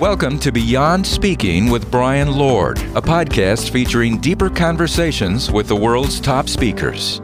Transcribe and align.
Welcome 0.00 0.40
to 0.40 0.50
Beyond 0.50 1.06
Speaking 1.06 1.70
with 1.70 1.88
Brian 1.88 2.32
Lord, 2.32 2.78
a 2.78 3.00
podcast 3.00 3.70
featuring 3.70 4.18
deeper 4.18 4.50
conversations 4.50 5.52
with 5.52 5.68
the 5.68 5.76
world's 5.76 6.18
top 6.18 6.48
speakers. 6.48 7.22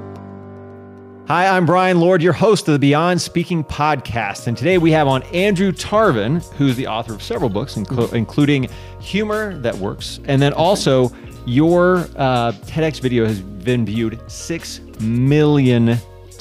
Hi, 1.27 1.49
I'm 1.49 1.67
Brian 1.67 1.99
Lord, 1.99 2.23
your 2.23 2.33
host 2.33 2.69
of 2.69 2.73
the 2.75 2.79
Beyond 2.79 3.21
Speaking 3.21 3.65
podcast. 3.65 4.47
And 4.47 4.57
today 4.57 4.79
we 4.79 4.93
have 4.93 5.09
on 5.09 5.25
Andrew 5.35 5.73
Tarvin, 5.73 6.45
who's 6.55 6.77
the 6.77 6.87
author 6.87 7.13
of 7.13 7.25
several 7.25 7.51
books, 7.51 7.75
inclu- 7.75 8.13
including 8.13 8.69
Humor 9.01 9.59
That 9.59 9.75
Works. 9.75 10.21
And 10.27 10.41
then 10.41 10.53
also, 10.53 11.11
your 11.47 12.07
uh, 12.17 12.53
TEDx 12.67 13.01
video 13.01 13.27
has 13.27 13.41
been 13.41 13.85
viewed 13.85 14.21
6 14.31 14.81
million 15.01 15.99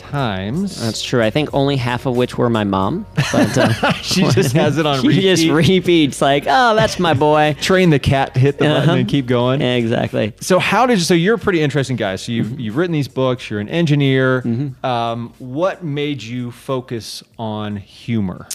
times. 0.10 0.80
That's 0.82 1.02
true. 1.02 1.22
I 1.24 1.30
think 1.30 1.54
only 1.54 1.76
half 1.78 2.06
of 2.06 2.16
which 2.18 2.38
were 2.38 2.50
my 2.50 2.64
mom. 2.64 3.06
But 3.32 3.58
uh, 3.58 3.94
she 4.02 4.22
just 4.30 4.54
has 4.54 4.78
it 4.78 4.86
on 4.86 5.00
she 5.02 5.08
repeat. 5.10 5.22
just 5.22 5.48
repeats 5.48 6.22
like, 6.22 6.46
"Oh, 6.48 6.76
that's 6.76 7.00
my 7.00 7.14
boy." 7.14 7.56
Train 7.62 7.90
the 7.90 8.00
cat 8.00 8.34
to 8.34 8.40
hit 8.40 8.58
the 8.58 8.66
button 8.66 8.82
Uh-huh. 8.90 8.92
and 9.00 9.08
keep 9.08 9.26
going. 9.28 9.62
Yeah, 9.62 9.76
exactly. 9.76 10.34
So 10.42 10.60
how 10.60 10.86
did 10.86 10.98
you, 10.98 11.04
so 11.04 11.14
you're 11.14 11.36
a 11.36 11.40
pretty 11.40 11.62
interesting 11.62 11.96
guy. 11.96 12.16
So 12.16 12.32
you've 12.32 12.60
you've 12.60 12.76
written 12.78 12.94
these 12.94 13.08
books. 13.08 13.50
You're 13.50 13.60
an 13.60 13.70
engineer. 13.70 14.44
Um, 14.84 15.34
what 15.40 15.84
made 15.84 16.22
you 16.24 16.52
focus 16.52 17.24
on 17.38 17.76
humor? 17.78 18.48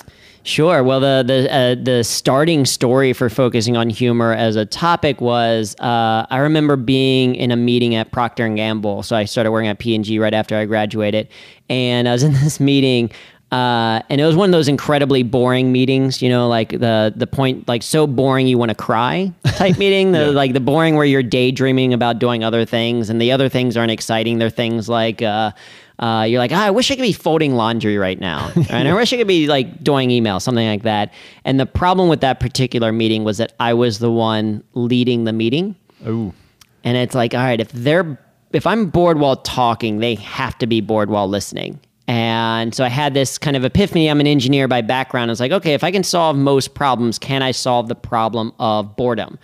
Sure. 0.44 0.84
Well, 0.84 1.00
the 1.00 1.24
the 1.26 1.52
uh, 1.52 1.74
the 1.82 2.04
starting 2.04 2.66
story 2.66 3.14
for 3.14 3.30
focusing 3.30 3.78
on 3.78 3.88
humor 3.88 4.34
as 4.34 4.56
a 4.56 4.66
topic 4.66 5.22
was 5.22 5.74
uh, 5.80 6.26
I 6.28 6.36
remember 6.36 6.76
being 6.76 7.34
in 7.34 7.50
a 7.50 7.56
meeting 7.56 7.94
at 7.94 8.12
Procter 8.12 8.44
and 8.44 8.54
Gamble. 8.54 9.02
So 9.02 9.16
I 9.16 9.24
started 9.24 9.52
working 9.52 9.70
at 9.70 9.78
P 9.78 9.94
and 9.94 10.04
G 10.04 10.18
right 10.18 10.34
after 10.34 10.54
I 10.54 10.66
graduated, 10.66 11.28
and 11.70 12.06
I 12.06 12.12
was 12.12 12.22
in 12.22 12.34
this 12.34 12.60
meeting. 12.60 13.10
Uh, 13.52 14.02
and 14.10 14.20
it 14.20 14.24
was 14.24 14.36
one 14.36 14.48
of 14.48 14.52
those 14.52 14.68
incredibly 14.68 15.22
boring 15.22 15.70
meetings, 15.70 16.20
you 16.20 16.28
know, 16.28 16.46
like 16.48 16.70
the 16.70 17.12
the 17.16 17.26
point, 17.26 17.66
like 17.66 17.82
so 17.82 18.06
boring 18.06 18.46
you 18.46 18.58
want 18.58 18.68
to 18.68 18.74
cry 18.74 19.32
type 19.46 19.78
meeting. 19.78 20.12
The 20.12 20.30
like 20.32 20.52
the 20.52 20.60
boring 20.60 20.96
where 20.96 21.06
you're 21.06 21.22
daydreaming 21.22 21.94
about 21.94 22.18
doing 22.18 22.44
other 22.44 22.66
things, 22.66 23.08
and 23.08 23.18
the 23.18 23.32
other 23.32 23.48
things 23.48 23.78
aren't 23.78 23.92
exciting. 23.92 24.38
They're 24.38 24.50
things 24.50 24.90
like 24.90 25.22
uh, 25.98 26.26
you're 26.28 26.38
like, 26.40 26.52
ah, 26.52 26.64
I 26.64 26.70
wish 26.70 26.90
I 26.90 26.96
could 26.96 27.02
be 27.02 27.12
folding 27.12 27.54
laundry 27.54 27.96
right 27.96 28.18
now. 28.18 28.50
and 28.70 28.88
I 28.88 28.94
wish 28.94 29.12
I 29.12 29.16
could 29.16 29.28
be 29.28 29.46
like 29.46 29.82
doing 29.82 30.10
email, 30.10 30.40
something 30.40 30.66
like 30.66 30.82
that. 30.82 31.12
And 31.44 31.60
the 31.60 31.66
problem 31.66 32.08
with 32.08 32.20
that 32.20 32.40
particular 32.40 32.92
meeting 32.92 33.24
was 33.24 33.38
that 33.38 33.54
I 33.60 33.74
was 33.74 33.98
the 33.98 34.10
one 34.10 34.64
leading 34.74 35.24
the 35.24 35.32
meeting. 35.32 35.76
Oh, 36.06 36.32
And 36.82 36.96
it's 36.96 37.14
like, 37.14 37.34
all 37.34 37.40
right, 37.40 37.60
if 37.60 37.70
they're 37.72 38.18
if 38.52 38.66
I'm 38.68 38.86
bored 38.86 39.18
while 39.18 39.36
talking, 39.36 39.98
they 39.98 40.14
have 40.14 40.56
to 40.58 40.66
be 40.66 40.80
bored 40.80 41.10
while 41.10 41.28
listening. 41.28 41.80
And 42.06 42.74
so 42.74 42.84
I 42.84 42.88
had 42.88 43.14
this 43.14 43.38
kind 43.38 43.56
of 43.56 43.64
epiphany. 43.64 44.08
I'm 44.08 44.20
an 44.20 44.26
engineer 44.26 44.68
by 44.68 44.82
background. 44.82 45.30
I 45.30 45.32
was 45.32 45.40
like, 45.40 45.52
okay, 45.52 45.74
if 45.74 45.82
I 45.82 45.90
can 45.90 46.04
solve 46.04 46.36
most 46.36 46.74
problems, 46.74 47.18
can 47.18 47.42
I 47.42 47.50
solve 47.50 47.88
the 47.88 47.94
problem 47.94 48.52
of 48.58 48.94
boredom? 48.94 49.38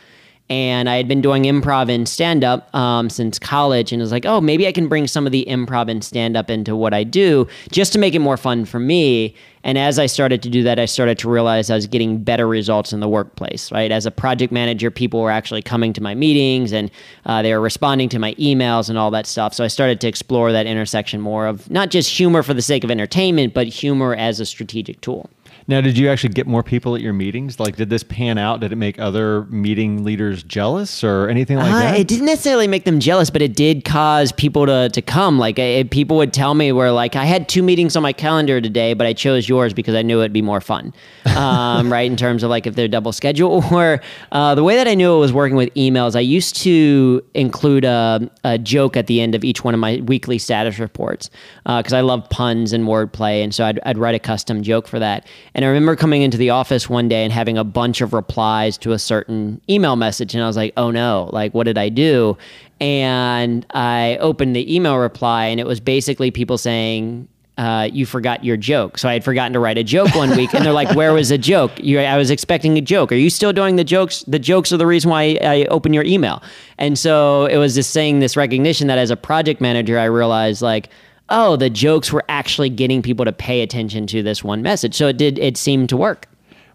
And 0.50 0.90
I 0.90 0.96
had 0.96 1.06
been 1.06 1.20
doing 1.22 1.44
improv 1.44 1.88
and 1.88 2.08
stand 2.08 2.42
up 2.42 2.74
um, 2.74 3.08
since 3.08 3.38
college, 3.38 3.92
and 3.92 4.02
was 4.02 4.10
like, 4.10 4.26
oh, 4.26 4.40
maybe 4.40 4.66
I 4.66 4.72
can 4.72 4.88
bring 4.88 5.06
some 5.06 5.24
of 5.24 5.32
the 5.32 5.46
improv 5.48 5.88
and 5.88 6.02
stand 6.02 6.36
up 6.36 6.50
into 6.50 6.74
what 6.74 6.92
I 6.92 7.04
do 7.04 7.46
just 7.70 7.92
to 7.92 7.98
make 8.00 8.14
it 8.14 8.18
more 8.18 8.36
fun 8.36 8.64
for 8.64 8.80
me. 8.80 9.34
And 9.62 9.76
as 9.76 9.98
I 9.98 10.06
started 10.06 10.42
to 10.42 10.50
do 10.50 10.62
that, 10.64 10.78
I 10.78 10.86
started 10.86 11.18
to 11.18 11.30
realize 11.30 11.70
I 11.70 11.74
was 11.74 11.86
getting 11.86 12.22
better 12.22 12.48
results 12.48 12.92
in 12.92 13.00
the 13.00 13.08
workplace, 13.08 13.70
right? 13.70 13.92
As 13.92 14.06
a 14.06 14.10
project 14.10 14.52
manager, 14.52 14.90
people 14.90 15.20
were 15.20 15.30
actually 15.30 15.62
coming 15.62 15.92
to 15.92 16.02
my 16.02 16.14
meetings 16.14 16.72
and 16.72 16.90
uh, 17.26 17.42
they 17.42 17.52
were 17.52 17.60
responding 17.60 18.08
to 18.08 18.18
my 18.18 18.34
emails 18.34 18.88
and 18.88 18.96
all 18.98 19.10
that 19.10 19.26
stuff. 19.26 19.52
So 19.52 19.62
I 19.62 19.68
started 19.68 20.00
to 20.00 20.08
explore 20.08 20.50
that 20.52 20.66
intersection 20.66 21.20
more 21.20 21.46
of 21.46 21.70
not 21.70 21.90
just 21.90 22.10
humor 22.10 22.42
for 22.42 22.54
the 22.54 22.62
sake 22.62 22.84
of 22.84 22.90
entertainment, 22.90 23.52
but 23.52 23.66
humor 23.66 24.14
as 24.14 24.40
a 24.40 24.46
strategic 24.46 25.00
tool. 25.02 25.28
Now 25.68 25.80
did 25.80 25.96
you 25.98 26.08
actually 26.08 26.32
get 26.32 26.46
more 26.46 26.62
people 26.62 26.94
at 26.94 27.00
your 27.00 27.12
meetings? 27.12 27.60
Like, 27.60 27.76
did 27.76 27.90
this 27.90 28.02
pan 28.02 28.38
out? 28.38 28.60
Did 28.60 28.72
it 28.72 28.76
make 28.76 28.98
other 28.98 29.44
meeting 29.44 30.04
leaders 30.04 30.42
jealous 30.42 31.04
or 31.04 31.28
anything 31.28 31.56
like 31.58 31.72
Uh, 31.72 31.78
that? 31.78 31.98
It 32.00 32.08
didn't 32.08 32.26
necessarily 32.26 32.66
make 32.66 32.84
them 32.84 33.00
jealous, 33.00 33.30
but 33.30 33.42
it 33.42 33.54
did 33.54 33.84
cause 33.84 34.32
people 34.32 34.66
to, 34.66 34.88
to 34.88 35.02
come. 35.02 35.38
Like 35.38 35.58
it, 35.58 35.90
people 35.90 36.16
would 36.16 36.32
tell 36.32 36.54
me 36.54 36.72
where 36.72 36.90
like 36.92 37.16
I 37.16 37.24
had 37.24 37.48
two 37.48 37.62
meetings 37.62 37.96
on 37.96 38.02
my 38.02 38.12
calendar 38.12 38.60
today, 38.60 38.94
but 38.94 39.06
I 39.06 39.12
chose 39.12 39.48
yours 39.48 39.72
because 39.72 39.94
I 39.94 40.02
knew 40.02 40.20
it'd 40.20 40.32
be 40.32 40.42
more 40.42 40.60
fun, 40.60 40.92
um, 41.36 41.92
right? 41.92 42.10
In 42.10 42.16
terms 42.16 42.42
of 42.42 42.50
like 42.50 42.66
if 42.66 42.74
they're 42.74 42.88
double 42.88 43.12
schedule 43.12 43.62
or 43.72 44.00
uh, 44.32 44.54
the 44.54 44.64
way 44.64 44.76
that 44.76 44.88
I 44.88 44.94
knew 44.94 45.14
it 45.14 45.18
was 45.18 45.32
working 45.32 45.56
with 45.56 45.72
emails. 45.74 46.16
I 46.16 46.20
used 46.20 46.56
to 46.62 47.22
include 47.34 47.84
a, 47.84 48.30
a 48.44 48.58
joke 48.58 48.96
at 48.96 49.06
the 49.06 49.20
end 49.20 49.34
of 49.34 49.44
each 49.44 49.62
one 49.64 49.74
of 49.74 49.80
my 49.80 50.00
weekly 50.04 50.38
status 50.38 50.78
reports 50.78 51.30
because 51.64 51.92
I 51.92 52.00
love 52.00 52.28
puns 52.30 52.72
and 52.72 52.84
wordplay, 52.86 53.42
and 53.44 53.54
so 53.54 53.64
I'd, 53.64 53.78
I'd 53.84 53.98
write 53.98 54.14
a 54.14 54.18
custom 54.18 54.62
joke 54.62 54.88
for 54.88 54.98
that. 54.98 55.26
And 55.54 55.59
I 55.64 55.68
remember 55.68 55.96
coming 55.96 56.22
into 56.22 56.36
the 56.36 56.50
office 56.50 56.88
one 56.88 57.08
day 57.08 57.24
and 57.24 57.32
having 57.32 57.58
a 57.58 57.64
bunch 57.64 58.00
of 58.00 58.12
replies 58.12 58.78
to 58.78 58.92
a 58.92 58.98
certain 58.98 59.60
email 59.68 59.96
message, 59.96 60.34
and 60.34 60.42
I 60.42 60.46
was 60.46 60.56
like, 60.56 60.72
"Oh 60.76 60.90
no! 60.90 61.30
Like, 61.32 61.54
what 61.54 61.64
did 61.64 61.78
I 61.78 61.88
do?" 61.88 62.38
And 62.80 63.66
I 63.70 64.16
opened 64.20 64.56
the 64.56 64.74
email 64.74 64.96
reply, 64.96 65.46
and 65.46 65.60
it 65.60 65.66
was 65.66 65.80
basically 65.80 66.30
people 66.30 66.56
saying, 66.56 67.28
uh, 67.58 67.88
"You 67.92 68.06
forgot 68.06 68.44
your 68.44 68.56
joke." 68.56 68.96
So 68.96 69.08
I 69.08 69.12
had 69.12 69.24
forgotten 69.24 69.52
to 69.52 69.60
write 69.60 69.76
a 69.76 69.84
joke 69.84 70.14
one 70.14 70.36
week, 70.36 70.54
and 70.54 70.64
they're 70.64 70.72
like, 70.72 70.94
"Where 70.94 71.12
was 71.12 71.28
the 71.30 71.38
joke? 71.38 71.72
You, 71.82 72.00
I 72.00 72.16
was 72.16 72.30
expecting 72.30 72.78
a 72.78 72.80
joke. 72.80 73.12
Are 73.12 73.16
you 73.16 73.30
still 73.30 73.52
doing 73.52 73.76
the 73.76 73.84
jokes? 73.84 74.24
The 74.26 74.38
jokes 74.38 74.72
are 74.72 74.76
the 74.76 74.86
reason 74.86 75.10
why 75.10 75.38
I 75.42 75.66
open 75.66 75.92
your 75.92 76.04
email." 76.04 76.42
And 76.78 76.98
so 76.98 77.46
it 77.46 77.58
was 77.58 77.74
just 77.74 77.90
saying 77.90 78.20
this 78.20 78.36
recognition 78.36 78.86
that 78.86 78.98
as 78.98 79.10
a 79.10 79.16
project 79.16 79.60
manager, 79.60 79.98
I 79.98 80.04
realized 80.04 80.62
like 80.62 80.88
oh, 81.30 81.56
the 81.56 81.70
jokes 81.70 82.12
were 82.12 82.24
actually 82.28 82.70
getting 82.70 83.02
people 83.02 83.24
to 83.24 83.32
pay 83.32 83.62
attention 83.62 84.06
to 84.08 84.22
this 84.22 84.44
one 84.44 84.62
message. 84.62 84.94
So 84.94 85.08
it 85.08 85.16
did, 85.16 85.38
it 85.38 85.56
seemed 85.56 85.88
to 85.90 85.96
work. 85.96 86.26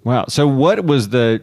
Wow. 0.04 0.26
So 0.28 0.48
what 0.48 0.86
was 0.86 1.10
the 1.10 1.42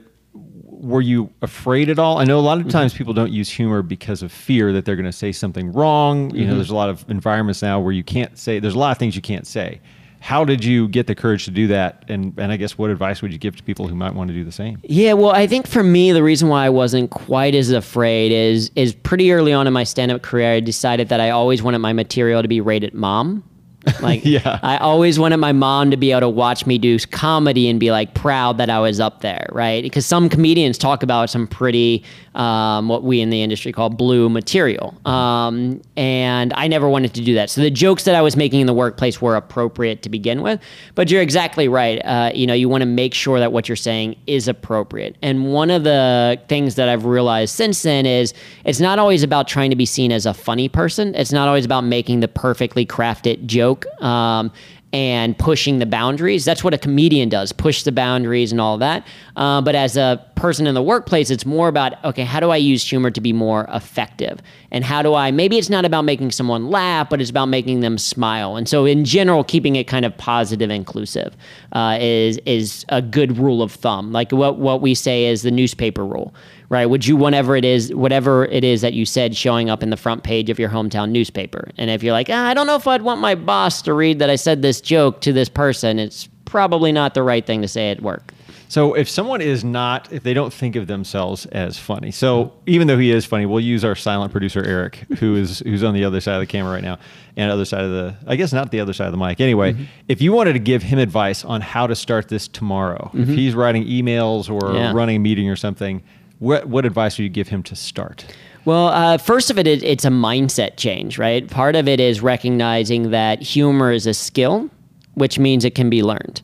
were 0.82 1.00
you 1.00 1.30
afraid 1.42 1.88
at 1.88 1.98
all? 1.98 2.18
I 2.18 2.24
know 2.24 2.38
a 2.38 2.40
lot 2.40 2.58
of 2.58 2.64
mm-hmm. 2.64 2.70
times 2.70 2.92
people 2.92 3.14
don't 3.14 3.30
use 3.30 3.48
humor 3.48 3.82
because 3.82 4.20
of 4.20 4.32
fear 4.32 4.72
that 4.72 4.84
they're 4.84 4.96
going 4.96 5.06
to 5.06 5.12
say 5.12 5.30
something 5.30 5.72
wrong. 5.72 6.34
You 6.34 6.40
know, 6.40 6.48
mm-hmm. 6.48 6.56
there's 6.56 6.70
a 6.70 6.74
lot 6.74 6.90
of 6.90 7.08
environments 7.08 7.62
now 7.62 7.78
where 7.78 7.92
you 7.92 8.02
can't 8.02 8.36
say 8.36 8.58
there's 8.58 8.74
a 8.74 8.78
lot 8.78 8.90
of 8.90 8.98
things 8.98 9.14
you 9.14 9.22
can't 9.22 9.46
say. 9.46 9.80
How 10.22 10.44
did 10.44 10.64
you 10.64 10.86
get 10.86 11.08
the 11.08 11.16
courage 11.16 11.46
to 11.46 11.50
do 11.50 11.66
that? 11.66 12.04
And 12.06 12.32
and 12.38 12.52
I 12.52 12.56
guess 12.56 12.78
what 12.78 12.90
advice 12.90 13.22
would 13.22 13.32
you 13.32 13.38
give 13.38 13.56
to 13.56 13.62
people 13.64 13.88
who 13.88 13.96
might 13.96 14.14
want 14.14 14.28
to 14.28 14.34
do 14.34 14.44
the 14.44 14.52
same? 14.52 14.78
Yeah, 14.84 15.14
well, 15.14 15.32
I 15.32 15.48
think 15.48 15.66
for 15.66 15.82
me, 15.82 16.12
the 16.12 16.22
reason 16.22 16.48
why 16.48 16.64
I 16.64 16.68
wasn't 16.68 17.10
quite 17.10 17.56
as 17.56 17.70
afraid 17.70 18.30
is 18.30 18.70
is 18.76 18.94
pretty 18.94 19.32
early 19.32 19.52
on 19.52 19.66
in 19.66 19.72
my 19.72 19.82
stand 19.82 20.12
up 20.12 20.22
career, 20.22 20.52
I 20.52 20.60
decided 20.60 21.08
that 21.08 21.20
I 21.20 21.30
always 21.30 21.60
wanted 21.60 21.78
my 21.78 21.92
material 21.92 22.40
to 22.40 22.46
be 22.46 22.60
rated 22.60 22.94
mom. 22.94 23.42
Like, 24.02 24.24
Yeah. 24.24 24.58
I 24.62 24.78
always 24.78 25.18
wanted 25.18 25.36
my 25.38 25.52
mom 25.52 25.90
to 25.90 25.96
be 25.96 26.10
able 26.10 26.20
to 26.22 26.28
watch 26.28 26.66
me 26.66 26.78
do 26.78 26.98
comedy 26.98 27.68
and 27.68 27.78
be 27.78 27.90
like 27.90 28.14
proud 28.14 28.58
that 28.58 28.70
I 28.70 28.78
was 28.80 29.00
up 29.00 29.20
there, 29.20 29.46
right? 29.52 29.82
Because 29.82 30.06
some 30.06 30.28
comedians 30.28 30.76
talk 30.78 31.02
about 31.02 31.30
some 31.30 31.46
pretty, 31.46 32.04
um, 32.34 32.88
what 32.88 33.02
we 33.02 33.20
in 33.20 33.30
the 33.30 33.42
industry 33.42 33.72
call 33.72 33.90
blue 33.90 34.28
material. 34.28 34.94
Um, 35.06 35.82
and 35.96 36.52
I 36.54 36.68
never 36.68 36.88
wanted 36.88 37.14
to 37.14 37.20
do 37.22 37.34
that. 37.34 37.50
So 37.50 37.60
the 37.60 37.70
jokes 37.70 38.04
that 38.04 38.14
I 38.14 38.22
was 38.22 38.36
making 38.36 38.60
in 38.60 38.66
the 38.66 38.74
workplace 38.74 39.20
were 39.20 39.36
appropriate 39.36 40.02
to 40.02 40.08
begin 40.08 40.42
with. 40.42 40.60
But 40.94 41.10
you're 41.10 41.22
exactly 41.22 41.68
right. 41.68 41.98
Uh, 42.04 42.30
you 42.34 42.46
know, 42.46 42.54
you 42.54 42.68
want 42.68 42.82
to 42.82 42.86
make 42.86 43.14
sure 43.14 43.38
that 43.38 43.52
what 43.52 43.68
you're 43.68 43.76
saying 43.76 44.16
is 44.26 44.48
appropriate. 44.48 45.16
And 45.22 45.52
one 45.52 45.70
of 45.70 45.84
the 45.84 46.40
things 46.48 46.74
that 46.76 46.88
I've 46.88 47.04
realized 47.04 47.54
since 47.54 47.82
then 47.82 48.06
is 48.06 48.34
it's 48.64 48.80
not 48.80 48.98
always 48.98 49.22
about 49.22 49.48
trying 49.48 49.70
to 49.70 49.76
be 49.76 49.86
seen 49.86 50.12
as 50.12 50.26
a 50.26 50.34
funny 50.34 50.68
person. 50.68 51.14
It's 51.14 51.32
not 51.32 51.48
always 51.48 51.64
about 51.64 51.84
making 51.84 52.20
the 52.20 52.28
perfectly 52.28 52.86
crafted 52.86 53.46
joke. 53.46 53.71
Um, 54.00 54.52
and 54.92 55.38
pushing 55.38 55.78
the 55.78 55.86
boundaries. 55.86 56.44
That's 56.44 56.62
what 56.62 56.74
a 56.74 56.78
comedian 56.78 57.30
does, 57.30 57.50
push 57.50 57.82
the 57.82 57.92
boundaries 57.92 58.52
and 58.52 58.60
all 58.60 58.76
that. 58.78 59.06
Uh, 59.36 59.62
but 59.62 59.74
as 59.74 59.96
a 59.96 60.24
person 60.36 60.66
in 60.66 60.74
the 60.74 60.82
workplace, 60.82 61.30
it's 61.30 61.46
more 61.46 61.68
about, 61.68 62.02
okay, 62.04 62.24
how 62.24 62.40
do 62.40 62.50
I 62.50 62.56
use 62.56 62.88
humor 62.88 63.10
to 63.10 63.20
be 63.20 63.32
more 63.32 63.66
effective? 63.72 64.40
And 64.70 64.84
how 64.84 65.00
do 65.00 65.14
I, 65.14 65.30
maybe 65.30 65.56
it's 65.56 65.70
not 65.70 65.86
about 65.86 66.02
making 66.02 66.30
someone 66.32 66.68
laugh, 66.68 67.08
but 67.08 67.22
it's 67.22 67.30
about 67.30 67.46
making 67.46 67.80
them 67.80 67.96
smile. 67.96 68.56
And 68.56 68.68
so 68.68 68.84
in 68.84 69.04
general, 69.06 69.44
keeping 69.44 69.76
it 69.76 69.84
kind 69.84 70.04
of 70.04 70.16
positive, 70.18 70.70
inclusive 70.70 71.36
uh, 71.72 71.96
is, 71.98 72.38
is 72.44 72.84
a 72.90 73.00
good 73.00 73.38
rule 73.38 73.62
of 73.62 73.72
thumb. 73.72 74.12
Like 74.12 74.30
what, 74.30 74.58
what 74.58 74.82
we 74.82 74.94
say 74.94 75.24
is 75.24 75.42
the 75.42 75.50
newspaper 75.50 76.04
rule 76.04 76.34
right? 76.72 76.86
Would 76.86 77.06
you 77.06 77.16
whatever 77.16 77.54
it 77.54 77.66
is, 77.66 77.94
whatever 77.94 78.46
it 78.46 78.64
is 78.64 78.80
that 78.80 78.94
you 78.94 79.04
said 79.04 79.36
showing 79.36 79.68
up 79.68 79.82
in 79.82 79.90
the 79.90 79.96
front 79.96 80.22
page 80.22 80.48
of 80.48 80.58
your 80.58 80.70
hometown 80.70 81.10
newspaper? 81.10 81.70
And 81.76 81.90
if 81.90 82.02
you're 82.02 82.14
like, 82.14 82.28
ah, 82.30 82.46
I 82.48 82.54
don't 82.54 82.66
know 82.66 82.76
if 82.76 82.86
I'd 82.88 83.02
want 83.02 83.20
my 83.20 83.34
boss 83.34 83.82
to 83.82 83.92
read 83.92 84.18
that 84.20 84.30
I 84.30 84.36
said 84.36 84.62
this 84.62 84.80
joke 84.80 85.20
to 85.20 85.34
this 85.34 85.50
person, 85.50 85.98
it's 85.98 86.30
probably 86.46 86.90
not 86.90 87.12
the 87.12 87.22
right 87.22 87.46
thing 87.46 87.60
to 87.60 87.68
say 87.68 87.90
at 87.90 88.00
work. 88.00 88.32
So 88.68 88.94
if 88.94 89.06
someone 89.06 89.42
is 89.42 89.62
not, 89.62 90.10
if 90.10 90.22
they 90.22 90.32
don't 90.32 90.50
think 90.50 90.76
of 90.76 90.86
themselves 90.86 91.44
as 91.44 91.78
funny, 91.78 92.10
so 92.10 92.54
even 92.64 92.86
though 92.86 92.96
he 92.96 93.10
is 93.10 93.26
funny, 93.26 93.44
we'll 93.44 93.60
use 93.60 93.84
our 93.84 93.94
silent 93.94 94.32
producer 94.32 94.64
Eric, 94.64 94.94
who 95.18 95.36
is 95.36 95.58
who's 95.58 95.84
on 95.84 95.92
the 95.92 96.04
other 96.04 96.22
side 96.22 96.36
of 96.36 96.40
the 96.40 96.46
camera 96.46 96.72
right 96.72 96.82
now, 96.82 96.98
and 97.36 97.50
other 97.50 97.66
side 97.66 97.84
of 97.84 97.90
the, 97.90 98.16
I 98.26 98.36
guess 98.36 98.50
not 98.50 98.70
the 98.70 98.80
other 98.80 98.94
side 98.94 99.08
of 99.08 99.12
the 99.12 99.18
mic. 99.18 99.42
Anyway, 99.42 99.76
if 100.08 100.22
you 100.22 100.32
wanted 100.32 100.54
to 100.54 100.58
give 100.58 100.82
him 100.82 100.98
advice 100.98 101.44
on 101.44 101.60
how 101.60 101.86
to 101.86 101.94
start 101.94 102.30
this 102.30 102.48
tomorrow, 102.48 103.10
if 103.12 103.28
he's 103.28 103.54
writing 103.54 103.84
emails 103.84 104.48
or 104.48 104.74
Yeah. 104.74 104.92
running 104.94 105.16
a 105.16 105.18
meeting 105.20 105.50
or 105.50 105.56
something, 105.56 106.02
what 106.42 106.66
what 106.68 106.84
advice 106.84 107.16
would 107.16 107.22
you 107.22 107.30
give 107.30 107.48
him 107.48 107.62
to 107.62 107.76
start? 107.76 108.26
Well, 108.64 108.88
uh, 108.88 109.18
first 109.18 109.50
of 109.50 109.58
it, 109.58 109.66
it, 109.66 109.82
it's 109.82 110.04
a 110.04 110.10
mindset 110.10 110.76
change, 110.76 111.16
right? 111.16 111.48
Part 111.48 111.76
of 111.76 111.86
it 111.86 112.00
is 112.00 112.20
recognizing 112.20 113.10
that 113.10 113.40
humor 113.40 113.92
is 113.92 114.06
a 114.06 114.14
skill, 114.14 114.68
which 115.14 115.38
means 115.38 115.64
it 115.64 115.74
can 115.74 115.88
be 115.88 116.02
learned. 116.02 116.42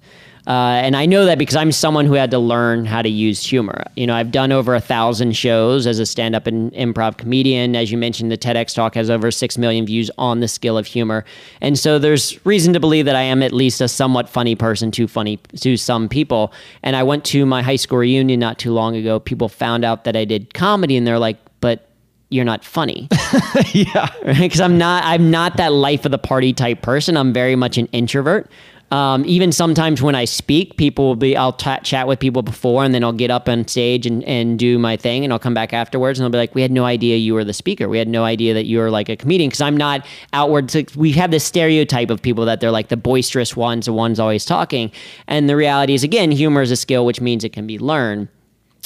Uh, 0.49 0.81
and 0.83 0.97
I 0.97 1.05
know 1.05 1.27
that 1.27 1.37
because 1.37 1.57
I'm 1.57 1.71
someone 1.73 2.07
who 2.07 2.15
had 2.15 2.31
to 2.31 2.39
learn 2.39 2.87
how 2.87 3.03
to 3.03 3.09
use 3.09 3.45
humor. 3.45 3.85
You 3.97 4.07
know, 4.07 4.15
I've 4.15 4.33
done 4.33 4.51
over 4.51 4.75
a 4.75 4.81
thousand 4.81 5.37
shows 5.37 5.87
as 5.87 5.99
a 5.99 6.07
stand 6.07 6.35
up 6.35 6.47
and 6.47 6.73
improv 6.73 7.19
comedian. 7.19 7.77
As 7.77 7.93
you 7.93 7.99
mentioned, 7.99 8.33
the 8.33 8.39
TEDx 8.39 8.75
talk 8.75 8.95
has 8.95 9.11
over 9.11 9.31
6 9.31 9.59
million 9.59 9.85
views 9.85 10.11
on 10.17 10.41
the 10.41 10.49
skill 10.49 10.79
of 10.79 10.87
humor. 10.87 11.27
And 11.61 11.79
so 11.79 11.99
there's 11.99 12.45
reason 12.47 12.73
to 12.73 12.81
believe 12.81 13.05
that 13.05 13.15
I 13.15 13.23
am 13.23 13.43
at 13.43 13.53
least 13.53 13.83
a 13.83 13.89
somewhat 13.89 14.27
funny 14.27 14.55
person 14.55 14.91
to 14.93 15.07
funny 15.07 15.37
to 15.61 15.77
some 15.77 16.09
people. 16.09 16.51
And 16.83 16.97
I 16.97 17.03
went 17.03 17.27
to 17.27 17.45
my 17.45 17.61
high 17.61 17.77
school 17.77 17.99
reunion 17.99 18.41
not 18.41 18.59
too 18.59 18.73
long 18.73 18.97
ago. 18.97 19.21
People 19.21 19.51
found 19.51 19.85
out 19.85 20.05
that 20.05 20.17
I 20.17 20.25
did 20.25 20.55
comedy 20.55 20.97
and 20.97 21.07
they're 21.07 21.19
like, 21.19 21.37
but 21.61 21.91
you're 22.31 22.47
not 22.47 22.65
funny. 22.65 23.09
yeah. 23.73 24.09
Because 24.25 24.61
I'm 24.61 24.79
not 24.79 25.05
I'm 25.05 25.31
not 25.31 25.59
that 25.59 25.73
life 25.73 26.07
of 26.07 26.11
the 26.11 26.19
party 26.19 26.55
type 26.55 26.81
person. 26.81 27.19
I'm 27.19 27.35
very 27.35 27.57
much 27.57 27.77
an 27.77 27.87
introvert. 27.87 28.51
Um, 28.91 29.23
even 29.27 29.53
sometimes 29.53 30.01
when 30.01 30.15
I 30.15 30.25
speak, 30.25 30.79
people 30.79 31.09
will 31.09 31.17
be, 31.17 31.37
I'll 31.37 31.53
t- 31.53 31.77
chat 31.83 32.07
with 32.07 32.19
people 32.19 32.41
before 32.41 32.85
and 32.85 32.95
then 32.95 33.05
I'll 33.05 33.13
get 33.13 33.31
up 33.31 33.47
on 33.47 33.69
stage 33.69 34.07
and, 34.07 34.25
and 34.25 34.59
do 34.59 34.79
my 34.79 34.97
thing 34.97 35.25
and 35.25 35.33
I'll 35.33 35.39
come 35.39 35.53
back 35.53 35.75
afterwards 35.75 36.19
and 36.19 36.25
they'll 36.25 36.33
be 36.33 36.39
like, 36.39 36.55
we 36.55 36.63
had 36.63 36.71
no 36.71 36.87
idea 36.87 37.17
you 37.17 37.35
were 37.35 37.45
the 37.45 37.53
speaker. 37.53 37.87
We 37.87 37.99
had 37.99 38.09
no 38.09 38.25
idea 38.25 38.55
that 38.55 38.65
you 38.65 38.79
were 38.79 38.91
like 38.91 39.11
a 39.11 39.17
comedian 39.17 39.51
because 39.51 39.61
I'm 39.61 39.77
not 39.77 40.07
outward. 40.33 40.71
To, 40.71 40.87
we 40.97 41.13
have 41.13 41.31
this 41.31 41.45
stereotype 41.45 42.09
of 42.09 42.23
people 42.23 42.47
that 42.47 42.61
they're 42.61 42.71
like 42.71 42.89
the 42.89 42.97
boisterous 42.97 43.55
ones, 43.55 43.85
the 43.85 43.93
ones 43.93 44.19
always 44.19 44.47
talking. 44.47 44.91
And 45.27 45.51
the 45.51 45.57
reality 45.57 45.93
is, 45.93 46.03
again, 46.03 46.31
humor 46.31 46.63
is 46.63 46.71
a 46.71 46.77
skill, 46.77 47.05
which 47.05 47.21
means 47.21 47.45
it 47.45 47.53
can 47.53 47.67
be 47.67 47.79
learned. 47.79 48.29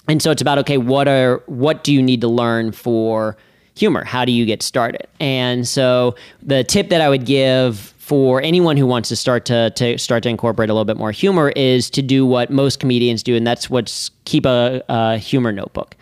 And 0.08 0.20
so 0.20 0.32
it's 0.32 0.43
about, 0.43 0.58
okay, 0.58 0.78
what 0.78 1.06
are, 1.06 1.44
what 1.46 1.84
do 1.84 1.93
you 1.93 2.02
need 2.02 2.22
to 2.22 2.28
learn 2.28 2.72
for 2.72 3.37
humor? 3.76 4.02
How 4.02 4.25
do 4.25 4.32
you 4.32 4.46
get 4.46 4.62
started? 4.62 5.06
And 5.20 5.66
so 5.66 6.16
the 6.43 6.64
tip 6.64 6.88
that 6.88 7.00
I 7.00 7.08
would 7.08 7.25
give 7.25 7.94
for 8.12 8.43
anyone 8.43 8.76
who 8.76 8.87
wants 8.87 9.09
to 9.09 9.17
start 9.17 9.47
to, 9.47 9.70
to 9.70 9.97
start 9.97 10.23
to 10.23 10.29
incorporate 10.29 10.69
a 10.69 10.75
little 10.75 10.85
bit 10.85 10.99
more 10.99 11.12
humor 11.12 11.49
is 11.56 11.88
to 11.88 12.03
do 12.03 12.26
what 12.26 12.50
most 12.50 12.79
comedians 12.79 13.23
do, 13.23 13.35
and 13.35 13.47
that's 13.47 13.70
what's 13.70 14.11
keep 14.26 14.44
a, 14.44 14.82
a 14.91 15.17
humor 15.17 15.50
notebook 15.50 15.97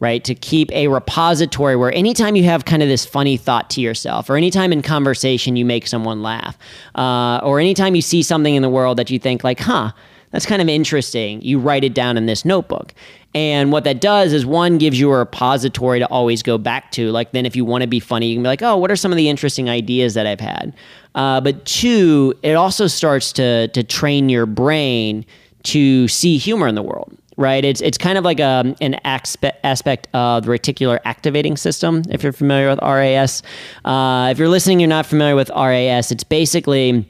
right? 0.00 0.24
To 0.24 0.34
keep 0.34 0.72
a 0.72 0.88
repository 0.88 1.76
where 1.76 1.94
anytime 1.94 2.34
you 2.34 2.42
have 2.42 2.64
kind 2.64 2.82
of 2.82 2.88
this 2.88 3.06
funny 3.06 3.36
thought 3.36 3.70
to 3.70 3.80
yourself, 3.80 4.28
or 4.28 4.36
anytime 4.36 4.72
in 4.72 4.82
conversation 4.82 5.54
you 5.54 5.64
make 5.64 5.86
someone 5.86 6.20
laugh, 6.20 6.58
uh, 6.96 7.38
or 7.44 7.60
anytime 7.60 7.94
you 7.94 8.02
see 8.02 8.24
something 8.24 8.56
in 8.56 8.62
the 8.62 8.68
world 8.68 8.98
that 8.98 9.10
you 9.10 9.20
think, 9.20 9.44
like, 9.44 9.60
huh, 9.60 9.92
that's 10.32 10.46
kind 10.46 10.60
of 10.60 10.68
interesting, 10.68 11.40
you 11.42 11.58
write 11.58 11.84
it 11.84 11.94
down 11.94 12.16
in 12.16 12.26
this 12.26 12.44
notebook. 12.44 12.94
And 13.34 13.72
what 13.72 13.84
that 13.84 14.00
does 14.00 14.32
is 14.32 14.44
one 14.44 14.78
gives 14.78 15.00
you 15.00 15.10
a 15.10 15.18
repository 15.18 15.98
to 16.00 16.06
always 16.06 16.42
go 16.42 16.58
back 16.58 16.90
to. 16.92 17.10
Like 17.10 17.32
then, 17.32 17.46
if 17.46 17.56
you 17.56 17.64
want 17.64 17.82
to 17.82 17.86
be 17.86 18.00
funny, 18.00 18.26
you 18.28 18.36
can 18.36 18.42
be 18.42 18.48
like, 18.48 18.62
"Oh, 18.62 18.76
what 18.76 18.90
are 18.90 18.96
some 18.96 19.10
of 19.10 19.16
the 19.16 19.28
interesting 19.28 19.70
ideas 19.70 20.14
that 20.14 20.26
I've 20.26 20.40
had?" 20.40 20.74
Uh, 21.14 21.40
but 21.40 21.64
two, 21.64 22.34
it 22.42 22.54
also 22.54 22.86
starts 22.86 23.32
to 23.34 23.68
to 23.68 23.82
train 23.82 24.28
your 24.28 24.44
brain 24.44 25.24
to 25.64 26.08
see 26.08 26.36
humor 26.36 26.66
in 26.68 26.74
the 26.74 26.82
world. 26.82 27.16
Right? 27.38 27.64
It's 27.64 27.80
it's 27.80 27.96
kind 27.96 28.18
of 28.18 28.24
like 28.24 28.40
a, 28.40 28.44
um, 28.44 28.76
an 28.82 28.94
aspect 29.04 29.58
aspect 29.64 30.08
of 30.12 30.44
the 30.44 30.50
reticular 30.50 30.98
activating 31.06 31.56
system. 31.56 32.02
If 32.10 32.22
you're 32.22 32.32
familiar 32.32 32.68
with 32.68 32.80
RAS, 32.82 33.42
uh, 33.86 34.28
if 34.30 34.38
you're 34.38 34.50
listening, 34.50 34.80
you're 34.80 34.88
not 34.88 35.06
familiar 35.06 35.34
with 35.34 35.48
RAS. 35.48 36.12
It's 36.12 36.24
basically 36.24 37.08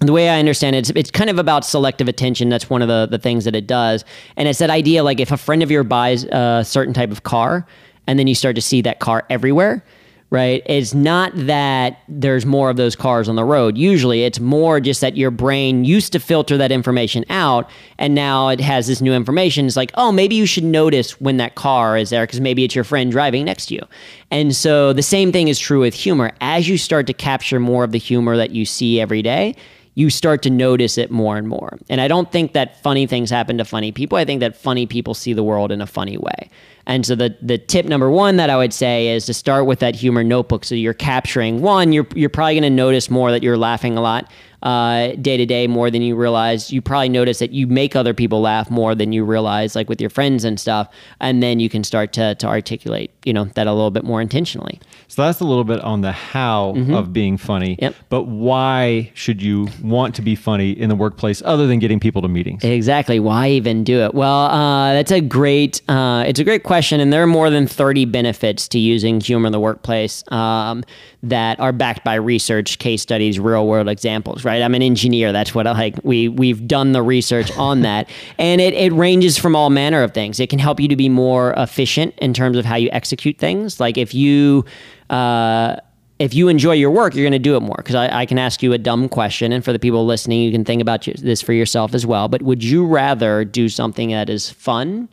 the 0.00 0.12
way 0.12 0.28
I 0.28 0.38
understand 0.38 0.76
it, 0.76 0.80
it's, 0.80 0.90
it's 0.90 1.10
kind 1.10 1.28
of 1.28 1.38
about 1.38 1.64
selective 1.64 2.08
attention. 2.08 2.48
That's 2.48 2.70
one 2.70 2.82
of 2.82 2.88
the, 2.88 3.06
the 3.10 3.18
things 3.18 3.44
that 3.44 3.54
it 3.54 3.66
does. 3.66 4.04
And 4.36 4.48
it's 4.48 4.60
that 4.60 4.70
idea 4.70 5.02
like 5.02 5.20
if 5.20 5.32
a 5.32 5.36
friend 5.36 5.62
of 5.62 5.70
yours 5.70 5.86
buys 5.86 6.24
a 6.24 6.62
certain 6.64 6.94
type 6.94 7.10
of 7.10 7.24
car 7.24 7.66
and 8.06 8.18
then 8.18 8.26
you 8.26 8.34
start 8.34 8.54
to 8.56 8.62
see 8.62 8.80
that 8.82 9.00
car 9.00 9.24
everywhere, 9.28 9.84
right? 10.30 10.62
It's 10.66 10.94
not 10.94 11.32
that 11.34 12.00
there's 12.06 12.46
more 12.46 12.70
of 12.70 12.76
those 12.76 12.94
cars 12.94 13.28
on 13.28 13.34
the 13.34 13.44
road. 13.44 13.76
Usually 13.76 14.22
it's 14.22 14.38
more 14.38 14.78
just 14.78 15.00
that 15.00 15.16
your 15.16 15.32
brain 15.32 15.84
used 15.84 16.12
to 16.12 16.20
filter 16.20 16.56
that 16.58 16.70
information 16.70 17.24
out 17.28 17.68
and 17.98 18.14
now 18.14 18.48
it 18.48 18.60
has 18.60 18.86
this 18.86 19.00
new 19.00 19.12
information. 19.12 19.66
It's 19.66 19.76
like, 19.76 19.90
oh, 19.94 20.12
maybe 20.12 20.36
you 20.36 20.46
should 20.46 20.64
notice 20.64 21.20
when 21.20 21.38
that 21.38 21.56
car 21.56 21.96
is 21.96 22.10
there 22.10 22.24
because 22.24 22.40
maybe 22.40 22.62
it's 22.62 22.74
your 22.74 22.84
friend 22.84 23.10
driving 23.10 23.46
next 23.46 23.66
to 23.66 23.74
you. 23.74 23.82
And 24.30 24.54
so 24.54 24.92
the 24.92 25.02
same 25.02 25.32
thing 25.32 25.48
is 25.48 25.58
true 25.58 25.80
with 25.80 25.94
humor. 25.94 26.30
As 26.40 26.68
you 26.68 26.78
start 26.78 27.08
to 27.08 27.14
capture 27.14 27.58
more 27.58 27.82
of 27.82 27.90
the 27.90 27.98
humor 27.98 28.36
that 28.36 28.52
you 28.52 28.64
see 28.64 29.00
every 29.00 29.22
day, 29.22 29.56
you 29.98 30.10
start 30.10 30.42
to 30.42 30.48
notice 30.48 30.96
it 30.96 31.10
more 31.10 31.36
and 31.36 31.48
more. 31.48 31.76
And 31.88 32.00
I 32.00 32.06
don't 32.06 32.30
think 32.30 32.52
that 32.52 32.80
funny 32.84 33.08
things 33.08 33.30
happen 33.30 33.58
to 33.58 33.64
funny 33.64 33.90
people. 33.90 34.16
I 34.16 34.24
think 34.24 34.38
that 34.38 34.56
funny 34.56 34.86
people 34.86 35.12
see 35.12 35.32
the 35.32 35.42
world 35.42 35.72
in 35.72 35.80
a 35.80 35.88
funny 35.88 36.16
way. 36.16 36.50
And 36.86 37.04
so 37.04 37.16
the 37.16 37.36
the 37.42 37.58
tip 37.58 37.84
number 37.84 38.08
one 38.08 38.36
that 38.36 38.48
I 38.48 38.56
would 38.56 38.72
say 38.72 39.08
is 39.08 39.26
to 39.26 39.34
start 39.34 39.66
with 39.66 39.80
that 39.80 39.96
humor 39.96 40.22
notebook. 40.22 40.64
So 40.64 40.76
you're 40.76 40.94
capturing 40.94 41.62
one, 41.62 41.92
you're 41.92 42.06
you're 42.14 42.30
probably 42.30 42.60
to 42.60 42.70
notice 42.70 43.10
more 43.10 43.32
that 43.32 43.42
you're 43.42 43.58
laughing 43.58 43.98
a 43.98 44.00
lot 44.00 44.30
day 44.62 45.36
to 45.36 45.46
day 45.46 45.66
more 45.66 45.90
than 45.90 46.02
you 46.02 46.16
realize. 46.16 46.72
You 46.72 46.82
probably 46.82 47.08
notice 47.08 47.38
that 47.38 47.52
you 47.52 47.66
make 47.66 47.96
other 47.96 48.14
people 48.14 48.40
laugh 48.40 48.70
more 48.70 48.94
than 48.94 49.12
you 49.12 49.24
realize, 49.24 49.74
like 49.74 49.88
with 49.88 50.00
your 50.00 50.10
friends 50.10 50.44
and 50.44 50.58
stuff. 50.58 50.88
And 51.20 51.42
then 51.42 51.60
you 51.60 51.68
can 51.68 51.84
start 51.84 52.12
to, 52.14 52.34
to 52.36 52.46
articulate, 52.46 53.10
you 53.24 53.32
know, 53.32 53.44
that 53.44 53.66
a 53.66 53.72
little 53.72 53.90
bit 53.90 54.04
more 54.04 54.20
intentionally. 54.20 54.80
So 55.08 55.22
that's 55.22 55.40
a 55.40 55.44
little 55.44 55.64
bit 55.64 55.80
on 55.80 56.02
the 56.02 56.12
how 56.12 56.74
mm-hmm. 56.76 56.94
of 56.94 57.12
being 57.12 57.38
funny. 57.38 57.78
Yep. 57.80 57.94
But 58.08 58.24
why 58.24 59.10
should 59.14 59.42
you 59.42 59.68
want 59.82 60.14
to 60.16 60.22
be 60.22 60.34
funny 60.34 60.72
in 60.72 60.88
the 60.88 60.96
workplace 60.96 61.42
other 61.44 61.66
than 61.66 61.78
getting 61.78 61.98
people 61.98 62.22
to 62.22 62.28
meetings? 62.28 62.62
Exactly. 62.62 63.18
Why 63.18 63.48
even 63.50 63.84
do 63.84 64.00
it? 64.00 64.14
Well, 64.14 64.46
uh, 64.46 64.92
that's 64.92 65.10
a 65.10 65.20
great, 65.20 65.80
uh, 65.88 66.24
it's 66.26 66.38
a 66.38 66.44
great 66.44 66.62
question. 66.62 67.00
And 67.00 67.12
there 67.12 67.22
are 67.22 67.26
more 67.26 67.50
than 67.50 67.66
30 67.66 68.04
benefits 68.06 68.68
to 68.68 68.78
using 68.78 69.20
humor 69.20 69.46
in 69.46 69.52
the 69.52 69.60
workplace 69.60 70.22
um, 70.30 70.84
that 71.22 71.58
are 71.58 71.72
backed 71.72 72.04
by 72.04 72.14
research, 72.14 72.78
case 72.78 73.02
studies, 73.02 73.38
real 73.38 73.66
world 73.66 73.88
examples, 73.88 74.44
right? 74.48 74.62
I'm 74.62 74.74
an 74.74 74.82
engineer. 74.82 75.30
That's 75.30 75.54
what 75.54 75.66
I 75.66 75.72
like. 75.72 75.96
We 76.02 76.28
we've 76.28 76.66
done 76.66 76.92
the 76.92 77.02
research 77.02 77.56
on 77.56 77.82
that, 77.88 78.08
and 78.38 78.60
it 78.60 78.74
it 78.74 78.92
ranges 78.92 79.36
from 79.38 79.54
all 79.54 79.70
manner 79.70 80.02
of 80.02 80.12
things. 80.14 80.40
It 80.40 80.48
can 80.48 80.58
help 80.58 80.80
you 80.80 80.88
to 80.88 80.96
be 80.96 81.08
more 81.08 81.52
efficient 81.56 82.14
in 82.18 82.32
terms 82.32 82.56
of 82.56 82.64
how 82.64 82.76
you 82.76 82.88
execute 82.92 83.38
things. 83.38 83.78
Like 83.78 83.96
if 83.96 84.14
you. 84.14 84.64
Uh, 85.10 85.76
if 86.18 86.34
you 86.34 86.48
enjoy 86.48 86.72
your 86.72 86.90
work, 86.90 87.14
you're 87.14 87.22
going 87.22 87.30
to 87.30 87.38
do 87.38 87.56
it 87.56 87.60
more. 87.60 87.76
Because 87.76 87.94
I, 87.94 88.22
I, 88.22 88.26
can 88.26 88.38
ask 88.38 88.60
you 88.60 88.72
a 88.72 88.78
dumb 88.78 89.08
question, 89.08 89.52
and 89.52 89.64
for 89.64 89.72
the 89.72 89.78
people 89.78 90.04
listening, 90.04 90.42
you 90.42 90.50
can 90.50 90.64
think 90.64 90.82
about 90.82 91.02
this 91.02 91.40
for 91.40 91.52
yourself 91.52 91.94
as 91.94 92.04
well. 92.04 92.26
But 92.26 92.42
would 92.42 92.64
you 92.64 92.84
rather 92.84 93.44
do 93.44 93.68
something 93.68 94.10
that 94.10 94.28
is 94.28 94.50
fun 94.50 95.08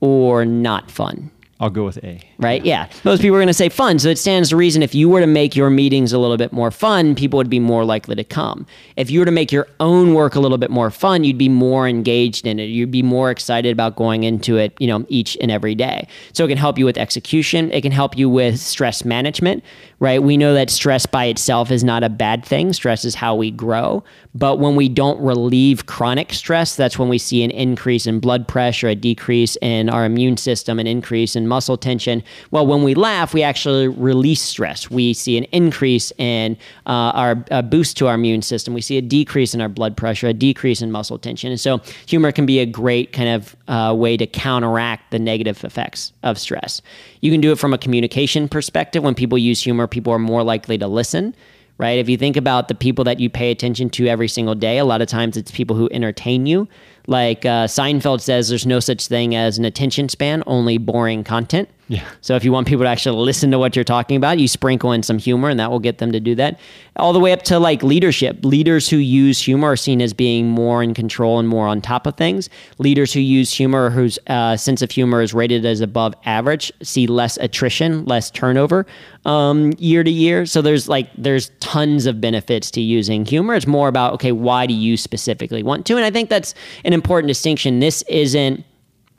or 0.00 0.44
not 0.44 0.88
fun? 0.88 1.32
I'll 1.58 1.70
go 1.70 1.84
with 1.84 1.96
A. 2.04 2.20
Right? 2.38 2.62
Yeah. 2.64 2.88
Most 3.04 3.22
people 3.22 3.36
are 3.36 3.40
going 3.40 3.46
to 3.46 3.54
say 3.54 3.70
fun. 3.70 3.98
So 3.98 4.08
it 4.10 4.18
stands 4.18 4.50
to 4.50 4.56
reason 4.56 4.82
if 4.82 4.94
you 4.94 5.08
were 5.08 5.20
to 5.20 5.26
make 5.26 5.56
your 5.56 5.70
meetings 5.70 6.12
a 6.12 6.18
little 6.18 6.36
bit 6.36 6.52
more 6.52 6.70
fun, 6.70 7.14
people 7.14 7.38
would 7.38 7.48
be 7.48 7.60
more 7.60 7.82
likely 7.82 8.14
to 8.14 8.24
come. 8.24 8.66
If 8.96 9.10
you 9.10 9.20
were 9.20 9.24
to 9.24 9.30
make 9.30 9.50
your 9.50 9.66
own 9.80 10.12
work 10.12 10.34
a 10.34 10.40
little 10.40 10.58
bit 10.58 10.70
more 10.70 10.90
fun, 10.90 11.24
you'd 11.24 11.38
be 11.38 11.48
more 11.48 11.88
engaged 11.88 12.46
in 12.46 12.60
it. 12.60 12.64
You'd 12.64 12.90
be 12.90 13.02
more 13.02 13.30
excited 13.30 13.72
about 13.72 13.96
going 13.96 14.24
into 14.24 14.58
it, 14.58 14.74
you 14.78 14.86
know, 14.86 15.06
each 15.08 15.36
and 15.40 15.50
every 15.50 15.74
day. 15.74 16.06
So 16.34 16.44
it 16.44 16.48
can 16.48 16.58
help 16.58 16.76
you 16.76 16.84
with 16.84 16.98
execution. 16.98 17.72
It 17.72 17.80
can 17.80 17.92
help 17.92 18.18
you 18.18 18.28
with 18.28 18.60
stress 18.60 19.02
management, 19.04 19.64
right? 19.98 20.22
We 20.22 20.36
know 20.36 20.52
that 20.52 20.68
stress 20.68 21.06
by 21.06 21.24
itself 21.24 21.70
is 21.70 21.82
not 21.82 22.04
a 22.04 22.10
bad 22.10 22.44
thing. 22.44 22.74
Stress 22.74 23.06
is 23.06 23.14
how 23.14 23.34
we 23.34 23.50
grow. 23.50 24.04
But 24.34 24.58
when 24.58 24.76
we 24.76 24.90
don't 24.90 25.18
relieve 25.20 25.86
chronic 25.86 26.34
stress, 26.34 26.76
that's 26.76 26.98
when 26.98 27.08
we 27.08 27.16
see 27.16 27.42
an 27.42 27.50
increase 27.50 28.06
in 28.06 28.20
blood 28.20 28.46
pressure, 28.46 28.88
a 28.88 28.94
decrease 28.94 29.56
in 29.62 29.88
our 29.88 30.04
immune 30.04 30.36
system, 30.36 30.78
an 30.78 30.86
increase 30.86 31.34
in 31.34 31.45
muscle 31.46 31.76
tension. 31.76 32.22
Well, 32.50 32.66
when 32.66 32.82
we 32.82 32.94
laugh, 32.94 33.34
we 33.34 33.42
actually 33.42 33.88
release 33.88 34.42
stress. 34.42 34.90
We 34.90 35.12
see 35.12 35.36
an 35.38 35.44
increase 35.44 36.12
in 36.18 36.56
uh, 36.86 36.90
our 36.90 37.44
uh, 37.50 37.62
boost 37.62 37.96
to 37.98 38.08
our 38.08 38.14
immune 38.14 38.42
system. 38.42 38.74
We 38.74 38.80
see 38.80 38.98
a 38.98 39.02
decrease 39.02 39.54
in 39.54 39.60
our 39.60 39.68
blood 39.68 39.96
pressure, 39.96 40.28
a 40.28 40.34
decrease 40.34 40.82
in 40.82 40.90
muscle 40.90 41.18
tension. 41.18 41.50
And 41.50 41.60
so 41.60 41.80
humor 42.06 42.32
can 42.32 42.46
be 42.46 42.58
a 42.58 42.66
great 42.66 43.12
kind 43.12 43.28
of 43.28 43.56
uh, 43.68 43.94
way 43.96 44.16
to 44.16 44.26
counteract 44.26 45.10
the 45.10 45.18
negative 45.18 45.64
effects 45.64 46.12
of 46.22 46.38
stress. 46.38 46.82
You 47.20 47.30
can 47.30 47.40
do 47.40 47.52
it 47.52 47.58
from 47.58 47.72
a 47.72 47.78
communication 47.78 48.48
perspective. 48.48 49.02
When 49.02 49.14
people 49.14 49.38
use 49.38 49.62
humor, 49.62 49.86
people 49.86 50.12
are 50.12 50.18
more 50.18 50.42
likely 50.42 50.78
to 50.78 50.86
listen 50.86 51.34
right? 51.78 51.98
If 51.98 52.08
you 52.08 52.16
think 52.16 52.36
about 52.36 52.68
the 52.68 52.74
people 52.74 53.04
that 53.04 53.20
you 53.20 53.28
pay 53.28 53.50
attention 53.50 53.90
to 53.90 54.06
every 54.06 54.28
single 54.28 54.54
day, 54.54 54.78
a 54.78 54.84
lot 54.84 55.02
of 55.02 55.08
times 55.08 55.36
it's 55.36 55.50
people 55.50 55.76
who 55.76 55.88
entertain 55.92 56.46
you. 56.46 56.68
Like 57.06 57.44
uh, 57.44 57.66
Seinfeld 57.66 58.20
says, 58.20 58.48
there's 58.48 58.66
no 58.66 58.80
such 58.80 59.06
thing 59.06 59.34
as 59.34 59.58
an 59.58 59.64
attention 59.64 60.08
span, 60.08 60.42
only 60.46 60.78
boring 60.78 61.24
content. 61.24 61.68
Yeah. 61.88 62.04
So 62.20 62.34
if 62.34 62.44
you 62.44 62.50
want 62.50 62.66
people 62.66 62.84
to 62.84 62.88
actually 62.88 63.16
listen 63.24 63.52
to 63.52 63.60
what 63.60 63.76
you're 63.76 63.84
talking 63.84 64.16
about, 64.16 64.40
you 64.40 64.48
sprinkle 64.48 64.90
in 64.90 65.04
some 65.04 65.18
humor 65.18 65.48
and 65.48 65.60
that 65.60 65.70
will 65.70 65.78
get 65.78 65.98
them 65.98 66.10
to 66.10 66.18
do 66.18 66.34
that. 66.34 66.58
All 66.96 67.12
the 67.12 67.20
way 67.20 67.32
up 67.32 67.42
to 67.42 67.60
like 67.60 67.84
leadership. 67.84 68.44
Leaders 68.44 68.88
who 68.88 68.96
use 68.96 69.40
humor 69.40 69.68
are 69.68 69.76
seen 69.76 70.02
as 70.02 70.12
being 70.12 70.48
more 70.48 70.82
in 70.82 70.94
control 70.94 71.38
and 71.38 71.48
more 71.48 71.68
on 71.68 71.80
top 71.80 72.06
of 72.08 72.16
things. 72.16 72.50
Leaders 72.78 73.12
who 73.12 73.20
use 73.20 73.52
humor, 73.52 73.90
whose 73.90 74.18
uh, 74.26 74.56
sense 74.56 74.82
of 74.82 74.90
humor 74.90 75.22
is 75.22 75.32
rated 75.32 75.64
as 75.64 75.80
above 75.80 76.12
average, 76.24 76.72
see 76.82 77.06
less 77.06 77.36
attrition, 77.36 78.04
less 78.04 78.32
turnover 78.32 78.84
um, 79.24 79.72
year 79.78 80.02
to 80.02 80.10
year. 80.10 80.44
So 80.44 80.62
there's 80.62 80.88
like, 80.88 81.08
there's 81.16 81.52
tons 81.60 82.06
of 82.06 82.20
benefits 82.20 82.68
to 82.72 82.80
using 82.80 83.24
humor. 83.24 83.54
It's 83.54 83.66
more 83.66 83.86
about, 83.86 84.14
okay, 84.14 84.32
why 84.32 84.66
do 84.66 84.74
you 84.74 84.96
specifically 84.96 85.62
want 85.62 85.86
to? 85.86 85.94
And 85.94 86.04
I 86.04 86.10
think 86.10 86.30
that's 86.30 86.52
an 86.84 86.92
important 86.92 87.28
distinction. 87.28 87.78
This 87.78 88.02
isn't 88.08 88.64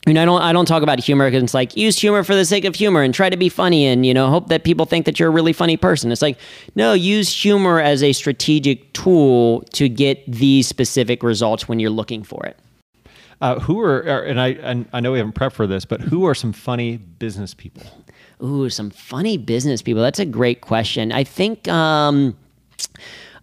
I 0.07 0.09
mean, 0.09 0.17
I 0.17 0.23
don't 0.23 0.41
I 0.41 0.53
don't 0.53 0.65
talk 0.65 0.83
about 0.83 1.01
humor 1.01 1.27
because 1.27 1.43
it's 1.43 1.53
like 1.53 1.75
use 1.75 1.99
humor 1.99 2.23
for 2.23 2.33
the 2.33 2.45
sake 2.45 2.63
of 2.63 2.75
humor 2.75 3.01
and 3.01 3.13
try 3.13 3.29
to 3.29 3.35
be 3.35 3.49
funny 3.49 3.85
and 3.85 4.05
you 4.05 4.13
know 4.13 4.29
hope 4.29 4.47
that 4.47 4.63
people 4.63 4.85
think 4.85 5.05
that 5.05 5.19
you're 5.19 5.27
a 5.27 5.31
really 5.31 5.51
funny 5.51 5.75
person. 5.75 6.13
It's 6.13 6.21
like 6.21 6.39
no, 6.75 6.93
use 6.93 7.29
humor 7.43 7.81
as 7.81 8.01
a 8.01 8.13
strategic 8.13 8.93
tool 8.93 9.63
to 9.73 9.89
get 9.89 10.23
these 10.25 10.65
specific 10.65 11.23
results 11.23 11.67
when 11.67 11.81
you're 11.81 11.89
looking 11.89 12.23
for 12.23 12.45
it. 12.45 12.57
Uh, 13.41 13.59
who 13.59 13.81
are 13.81 13.99
and 13.99 14.39
I 14.39 14.51
and 14.51 14.87
I 14.93 15.01
know 15.01 15.11
we 15.11 15.17
haven't 15.17 15.35
prepped 15.35 15.51
for 15.51 15.67
this, 15.67 15.83
but 15.83 15.99
who 15.99 16.25
are 16.25 16.33
some 16.33 16.53
funny 16.53 16.95
business 16.95 17.53
people? 17.53 17.83
Ooh, 18.41 18.69
some 18.69 18.89
funny 18.89 19.35
business 19.35 19.81
people. 19.81 20.01
That's 20.01 20.19
a 20.19 20.25
great 20.25 20.61
question. 20.61 21.11
I 21.11 21.25
think. 21.25 21.67
Um, 21.67 22.37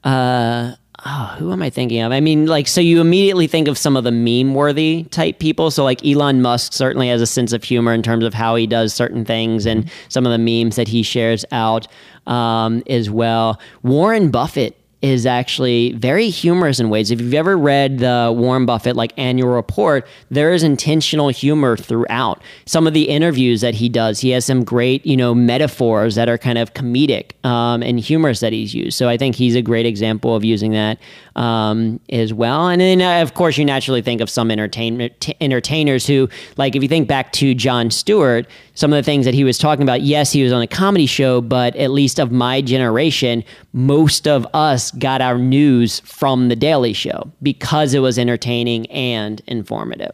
uh, 0.02 0.76
oh, 1.07 1.35
who 1.39 1.53
am 1.53 1.63
I 1.63 1.71
thinking 1.71 2.01
of? 2.01 2.13
I 2.13 2.21
mean, 2.21 2.47
like, 2.47 2.67
so 2.67 2.81
you 2.81 3.01
immediately 3.01 3.47
think 3.47 3.69
of 3.69 3.77
some 3.77 3.97
of 3.97 4.05
the 4.05 4.11
meme 4.11 4.55
worthy 4.55 5.05
type 5.11 5.39
people. 5.39 5.71
So, 5.71 5.85
like, 5.85 6.05
Elon 6.05 6.43
Musk 6.43 6.73
certainly 6.73 7.09
has 7.09 7.21
a 7.21 7.27
sense 7.27 7.53
of 7.53 7.63
humor 7.63 7.93
in 7.93 8.03
terms 8.03 8.25
of 8.25 8.35
how 8.35 8.55
he 8.55 8.67
does 8.67 8.95
certain 8.95 9.25
things 9.25 9.67
and 9.67 9.91
some 10.09 10.27
of 10.27 10.33
the 10.33 10.39
memes 10.39 10.77
that 10.77 10.89
he 10.89 11.03
shares 11.03 11.45
out 11.53 11.87
um, 12.27 12.83
as 12.89 13.11
well. 13.11 13.61
Warren 13.83 14.31
Buffett 14.31 14.77
is 15.05 15.27
actually 15.27 15.93
very 15.93 16.31
humorous 16.31 16.81
in 16.81 16.89
ways. 16.89 17.11
If 17.11 17.21
you've 17.21 17.35
ever 17.35 17.59
read 17.59 17.99
the 17.99 18.33
Warren 18.35 18.65
Buffett 18.65 18.97
like 18.97 19.13
annual 19.19 19.51
report, 19.51 20.07
there 20.31 20.55
is 20.55 20.63
intentional 20.63 21.29
humor 21.29 21.77
throughout. 21.77 22.41
Some 22.65 22.87
of 22.87 22.95
the 22.95 23.11
interviews 23.11 23.61
that 23.61 23.75
he 23.75 23.91
does, 23.91 24.21
he 24.21 24.31
has 24.31 24.47
some 24.47 24.65
great, 24.65 25.05
you 25.05 25.15
know, 25.15 25.35
metaphors 25.35 26.15
that 26.15 26.31
are 26.31 26.39
kind 26.39 26.57
of 26.57 26.73
comedic 26.73 27.33
um, 27.45 27.83
and 27.83 28.01
humorous 28.01 28.41
that 28.41 28.55
he's 28.55 28.75
used. 28.75 28.97
So 28.97 29.07
I 29.07 29.19
think 29.19 29.37
he's 29.37 29.55
a 29.55 29.61
great 29.61 29.85
example 29.85 30.35
of 30.35 30.43
using 30.43 30.73
that 30.73 30.99
um, 31.37 32.00
as 32.11 32.33
well. 32.33 32.69
And 32.69 32.81
then, 32.81 33.00
uh, 33.00 33.23
of 33.23 33.35
course, 33.35 33.59
you 33.59 33.64
naturally 33.64 34.03
think 34.03 34.21
of 34.21 34.31
some 34.31 34.50
entertainment 34.50 35.19
t- 35.21 35.37
entertainers 35.41 36.07
who, 36.07 36.29
like, 36.57 36.76
if 36.76 36.83
you 36.83 36.88
think 36.88 37.09
back 37.09 37.33
to 37.33 37.55
Jon 37.55 37.91
Stewart, 37.91 38.47
some 38.75 38.93
of 38.93 38.97
the 38.97 39.03
things 39.03 39.25
that 39.25 39.35
he 39.35 39.45
was 39.45 39.59
talking 39.59 39.83
about. 39.83 40.03
Yes, 40.03 40.33
he 40.33 40.43
was 40.43 40.53
on 40.53 40.62
a 40.62 40.67
comedy 40.67 41.07
show, 41.07 41.41
but 41.41 41.75
at 41.76 41.91
least 41.91 42.19
of 42.19 42.33
my 42.33 42.61
generation, 42.61 43.45
most 43.73 44.26
of 44.26 44.47
us 44.53 44.91
got 44.93 45.21
our 45.21 45.38
news 45.38 46.00
from 46.00 46.49
the 46.49 46.57
Daily 46.57 46.93
Show 46.93 47.31
because 47.43 47.95
it 47.95 48.00
was 48.00 48.19
entertaining 48.19 48.87
and 48.87 49.41
informative. 49.47 50.12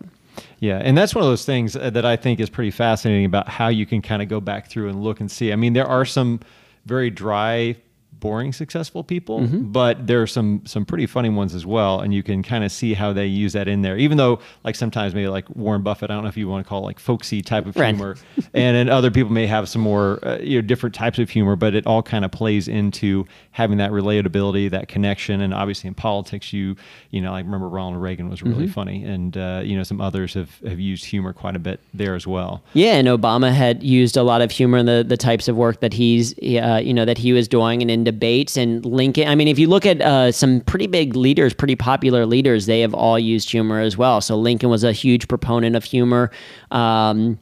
Yeah, 0.61 0.77
and 0.77 0.97
that's 0.97 1.15
one 1.15 1.25
of 1.25 1.31
those 1.31 1.47
things 1.47 1.75
uh, 1.75 1.89
that 1.91 2.05
I 2.05 2.17
think 2.17 2.39
is 2.39 2.51
pretty 2.51 2.71
fascinating 2.71 3.25
about 3.25 3.49
how 3.49 3.69
you 3.69 3.87
can 3.87 4.03
kind 4.03 4.21
of 4.21 4.29
go 4.29 4.41
back 4.41 4.69
through 4.69 4.91
and 4.91 5.03
look 5.03 5.21
and 5.21 5.31
see. 5.31 5.53
I 5.53 5.57
mean, 5.57 5.73
there 5.73 5.87
are 5.87 6.05
some 6.05 6.41
very 6.85 7.09
dry 7.09 7.77
boring 8.21 8.53
successful 8.53 9.03
people, 9.03 9.41
mm-hmm. 9.41 9.73
but 9.73 10.07
there 10.07 10.23
are 10.23 10.27
some 10.27 10.63
some 10.67 10.85
pretty 10.85 11.07
funny 11.07 11.31
ones 11.31 11.55
as 11.55 11.67
well, 11.67 12.01
and 12.01 12.15
you 12.15 12.23
can 12.23 12.43
kind 12.43 12.63
of 12.63 12.71
see 12.71 12.95
how 12.95 13.13
they 13.13 13.27
use 13.27 13.55
that 13.55 13.67
in 13.67 13.83
there. 13.83 13.97
Even 13.97 14.19
though, 14.19 14.39
like 14.63 14.77
sometimes 14.77 15.15
maybe 15.15 15.29
like 15.29 15.49
Warren 15.57 15.83
Buffett, 15.83 16.11
I 16.11 16.15
don't 16.15 16.23
know 16.23 16.29
if 16.29 16.37
you 16.37 16.49
want 16.49 16.65
to 16.65 16.69
call 16.69 16.83
it 16.83 16.87
like 16.87 17.01
folksy 17.01 17.43
type 17.43 17.67
of 17.67 17.77
right. 17.77 17.95
humor, 17.95 18.17
and 18.55 18.77
then 18.77 18.89
other 18.89 19.11
people 19.11 19.33
may 19.33 19.47
have 19.47 19.69
some 19.69 19.83
more 19.83 20.19
uh, 20.23 20.39
you 20.39 20.61
know 20.61 20.67
different 20.67 20.95
types 20.95 21.19
of 21.19 21.31
humor, 21.31 21.57
but 21.57 21.75
it 21.75 21.87
all 21.87 22.03
kind 22.03 22.25
of 22.25 22.31
plays 22.31 22.69
into 22.69 23.27
having 23.53 23.79
that 23.79 23.91
relatability, 23.91 24.71
that 24.71 24.89
connection, 24.89 25.41
and 25.41 25.55
obviously 25.55 25.89
in 25.89 25.95
politics, 25.95 26.53
you 26.53 26.77
you 27.11 27.21
know 27.21 27.33
I 27.33 27.39
remember 27.39 27.69
Ronald 27.69 28.03
Reagan 28.03 28.29
was 28.29 28.43
really 28.43 28.65
mm-hmm. 28.65 28.73
funny, 28.73 29.05
and 29.05 29.37
uh, 29.37 29.63
you 29.65 29.77
know 29.77 29.83
some 29.83 30.01
others 30.01 30.35
have 30.35 30.59
have 30.61 30.79
used 30.79 31.05
humor 31.05 31.33
quite 31.33 31.57
a 31.57 31.61
bit 31.61 31.81
there 31.95 32.15
as 32.15 32.27
well. 32.27 32.63
Yeah, 32.75 32.95
and 32.95 33.09
Obama 33.09 33.53
had 33.53 33.83
used 33.83 34.17
a 34.17 34.23
lot 34.23 34.43
of 34.43 34.51
humor 34.51 34.79
in 34.79 34.87
the 34.87 35.05
the 35.07 35.17
types 35.17 35.49
of 35.49 35.57
work 35.57 35.81
that 35.81 35.93
he's 35.93 36.35
uh, 36.39 36.81
you 36.83 36.93
know 36.93 37.05
that 37.05 37.19
he 37.19 37.33
was 37.33 37.49
doing, 37.49 37.83
and 37.83 37.91
in 37.91 38.05
debates 38.11 38.57
and 38.57 38.85
Lincoln. 38.85 39.29
I 39.29 39.35
mean, 39.35 39.49
if 39.49 39.59
you 39.59 39.69
look 39.69 39.87
at 39.87 40.01
uh, 40.01 40.33
some 40.33 40.61
pretty 40.63 40.87
big 40.87 41.15
leaders, 41.15 41.55
pretty 41.55 41.77
popular 41.77 42.27
leaders, 42.27 42.67
they 42.67 42.81
have 42.81 42.95
all 42.95 43.19
used 43.19 43.51
humor 43.51 43.81
as 43.81 43.97
well. 43.97 44.21
So 44.21 44.37
Lincoln 44.37 44.69
was 44.69 44.83
a 44.83 44.93
huge 44.93 45.29
proponent 45.29 45.77
of 45.77 45.85
humor. 45.85 46.31
Um, 46.71 47.39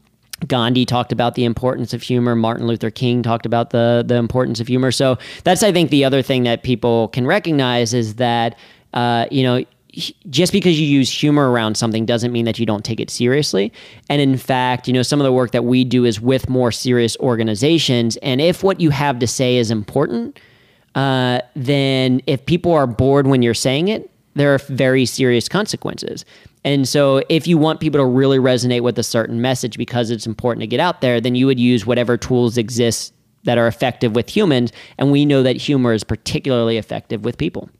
Gandhi 0.47 0.85
talked 0.85 1.11
about 1.11 1.35
the 1.35 1.45
importance 1.45 1.93
of 1.95 2.03
humor. 2.03 2.37
Martin 2.37 2.67
Luther 2.67 2.91
King 2.91 3.23
talked 3.23 3.47
about 3.47 3.71
the 3.71 4.05
the 4.07 4.17
importance 4.17 4.61
of 4.61 4.69
humor. 4.69 4.93
So 4.93 5.19
that's 5.45 5.63
I 5.63 5.73
think 5.73 5.91
the 5.91 6.05
other 6.05 6.23
thing 6.23 6.45
that 6.45 6.63
people 6.63 7.09
can 7.09 7.27
recognize 7.27 7.93
is 7.95 8.17
that 8.17 8.57
uh, 8.93 9.27
you 9.31 9.43
know 9.43 9.65
just 10.31 10.53
because 10.53 10.79
you 10.79 10.87
use 10.87 11.11
humor 11.11 11.51
around 11.51 11.77
something 11.77 12.05
doesn't 12.07 12.33
mean 12.33 12.45
that 12.45 12.59
you 12.59 12.67
don't 12.67 12.85
take 12.85 13.01
it 13.01 13.11
seriously. 13.11 13.73
And 14.09 14.21
in 14.21 14.37
fact, 14.37 14.87
you 14.87 14.93
know, 14.93 15.03
some 15.03 15.21
of 15.21 15.25
the 15.25 15.33
work 15.33 15.53
that 15.53 15.65
we 15.65 15.85
do 15.85 16.05
is 16.05 16.21
with 16.21 16.49
more 16.49 16.71
serious 16.71 17.17
organizations. 17.19 18.17
And 18.19 18.41
if 18.41 18.63
what 18.63 18.81
you 18.81 18.91
have 18.91 19.19
to 19.21 19.27
say 19.27 19.57
is 19.57 19.71
important, 19.71 20.39
uh, 20.95 21.41
then 21.55 22.21
if 22.27 22.45
people 22.47 22.73
are 22.73 22.87
bored 22.87 23.27
when 23.27 23.43
you're 23.43 23.55
saying 23.55 23.89
it, 23.89 24.11
there 24.35 24.55
are 24.55 24.59
very 24.59 25.05
serious 25.05 25.49
consequences. 25.49 26.25
And 26.65 26.89
so, 26.89 27.23
if 27.29 27.47
you 27.47 27.59
want 27.59 27.81
people 27.81 27.99
to 28.01 28.05
really 28.05 28.39
resonate 28.39 28.83
with 28.83 28.99
a 28.99 29.03
certain 29.03 29.41
message 29.41 29.77
because 29.77 30.11
it's 30.11 30.27
important 30.27 30.61
to 30.63 30.67
get 30.67 30.81
out 30.81 31.01
there, 31.01 31.21
then 31.21 31.35
you 31.35 31.47
would 31.47 31.61
use 31.61 31.87
whatever 31.87 32.17
tools 32.17 32.59
exist 32.59 33.15
that 33.45 33.59
are 33.59 33.67
effective 33.67 34.15
with 34.15 34.29
humans. 34.29 34.73
And 34.99 35.13
we 35.13 35.25
know 35.25 35.43
that 35.43 35.57
humor 35.57 35.93
is 35.93 36.05
particularly 36.05 36.77
effective 36.77 37.25
with 37.25 37.39
people. 37.39 37.71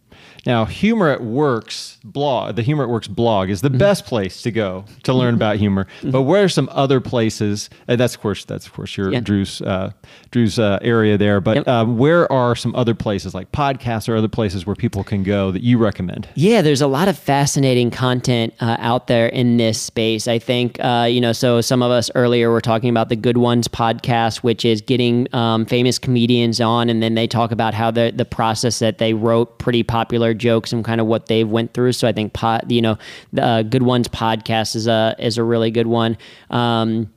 Now, 0.49 0.65
Humor 0.65 1.11
That 1.11 1.23
Works 1.23 1.99
blog, 2.03 2.57
the 2.57 2.63
Humor 2.63 2.85
That 2.85 2.89
Works 2.89 3.07
blog 3.07 3.51
is 3.51 3.61
the 3.61 3.69
mm-hmm. 3.69 3.77
best 3.77 4.07
place 4.07 4.41
to 4.41 4.51
go 4.51 4.87
to 5.03 5.13
learn 5.13 5.35
about 5.35 5.57
humor. 5.57 5.87
Mm-hmm. 5.99 6.11
But 6.11 6.23
where 6.23 6.43
are 6.45 6.49
some 6.49 6.71
other 6.73 7.03
places? 7.03 7.69
And 7.87 8.01
that's 8.01 8.15
of 8.15 8.23
course 8.23 8.47
that's 8.47 8.67
of 8.67 8.73
course 8.73 8.97
your 8.97 9.11
Drew's 9.21 9.61
uh, 9.61 9.93
Drew's 10.31 10.59
uh, 10.59 10.79
area 10.81 11.19
there. 11.19 11.43
But 11.43 11.57
yep. 11.59 11.69
um, 11.69 11.99
where 11.99 12.31
are 12.33 12.57
some 12.57 12.75
other 12.75 12.95
places 12.95 13.35
like 13.35 13.53
podcasts 13.53 14.09
or 14.09 14.17
other 14.17 14.27
places 14.29 14.65
where 14.65 14.75
people 14.75 15.05
can 15.05 15.23
go 15.23 15.53
that 15.53 15.63
you 15.63 15.77
recommend? 15.77 16.27
Yeah, 16.35 16.63
there's 16.63 16.81
a 16.81 16.87
lot 16.87 17.09
of 17.09 17.19
fascinating 17.19 17.91
content 17.91 18.55
uh, 18.61 18.79
out 18.79 19.07
there 19.07 19.27
in 19.27 19.59
this 19.59 19.79
space. 19.79 20.27
I 20.27 20.39
think 20.39 20.83
uh, 20.83 21.07
you 21.11 21.21
know. 21.21 21.33
So 21.33 21.61
some 21.61 21.83
of 21.83 21.91
us 21.91 22.11
earlier 22.15 22.51
were 22.51 22.63
talking 22.63 22.89
about 22.89 23.11
the 23.11 23.17
Good 23.17 23.37
Ones 23.37 23.69
podcast, 23.69 24.39
which 24.39 24.65
is 24.65 24.81
getting 24.81 25.29
um, 25.35 25.67
famous 25.67 25.99
comedians 25.99 26.59
on, 26.59 26.89
and 26.89 27.03
then 27.03 27.17
they 27.17 27.27
talk 27.27 27.53
about 27.53 27.75
how 27.75 27.91
the 27.91 28.15
the 28.17 28.25
process 28.25 28.79
that 28.79 28.97
they 28.97 29.13
wrote 29.13 29.59
pretty 29.59 29.83
popular 29.83 30.33
jokes 30.39 30.73
and 30.73 30.85
kind 30.85 31.01
of 31.01 31.07
what 31.07 31.27
they've 31.27 31.49
went 31.49 31.75
through. 31.75 31.93
So 31.93 32.09
I 32.09 32.13
think 32.13 32.33
pot, 32.33 32.71
you 32.71 32.83
know, 32.83 32.99
the 33.33 33.45
uh, 33.45 33.63
Good 33.63 33.83
Ones 33.83 34.09
podcast 34.09 34.77
is 34.77 34.87
a 34.87 35.15
is 35.19 35.39
a 35.39 35.45
really 35.45 35.71
good 35.71 35.87
one. 35.87 36.17
Um, 36.51 37.11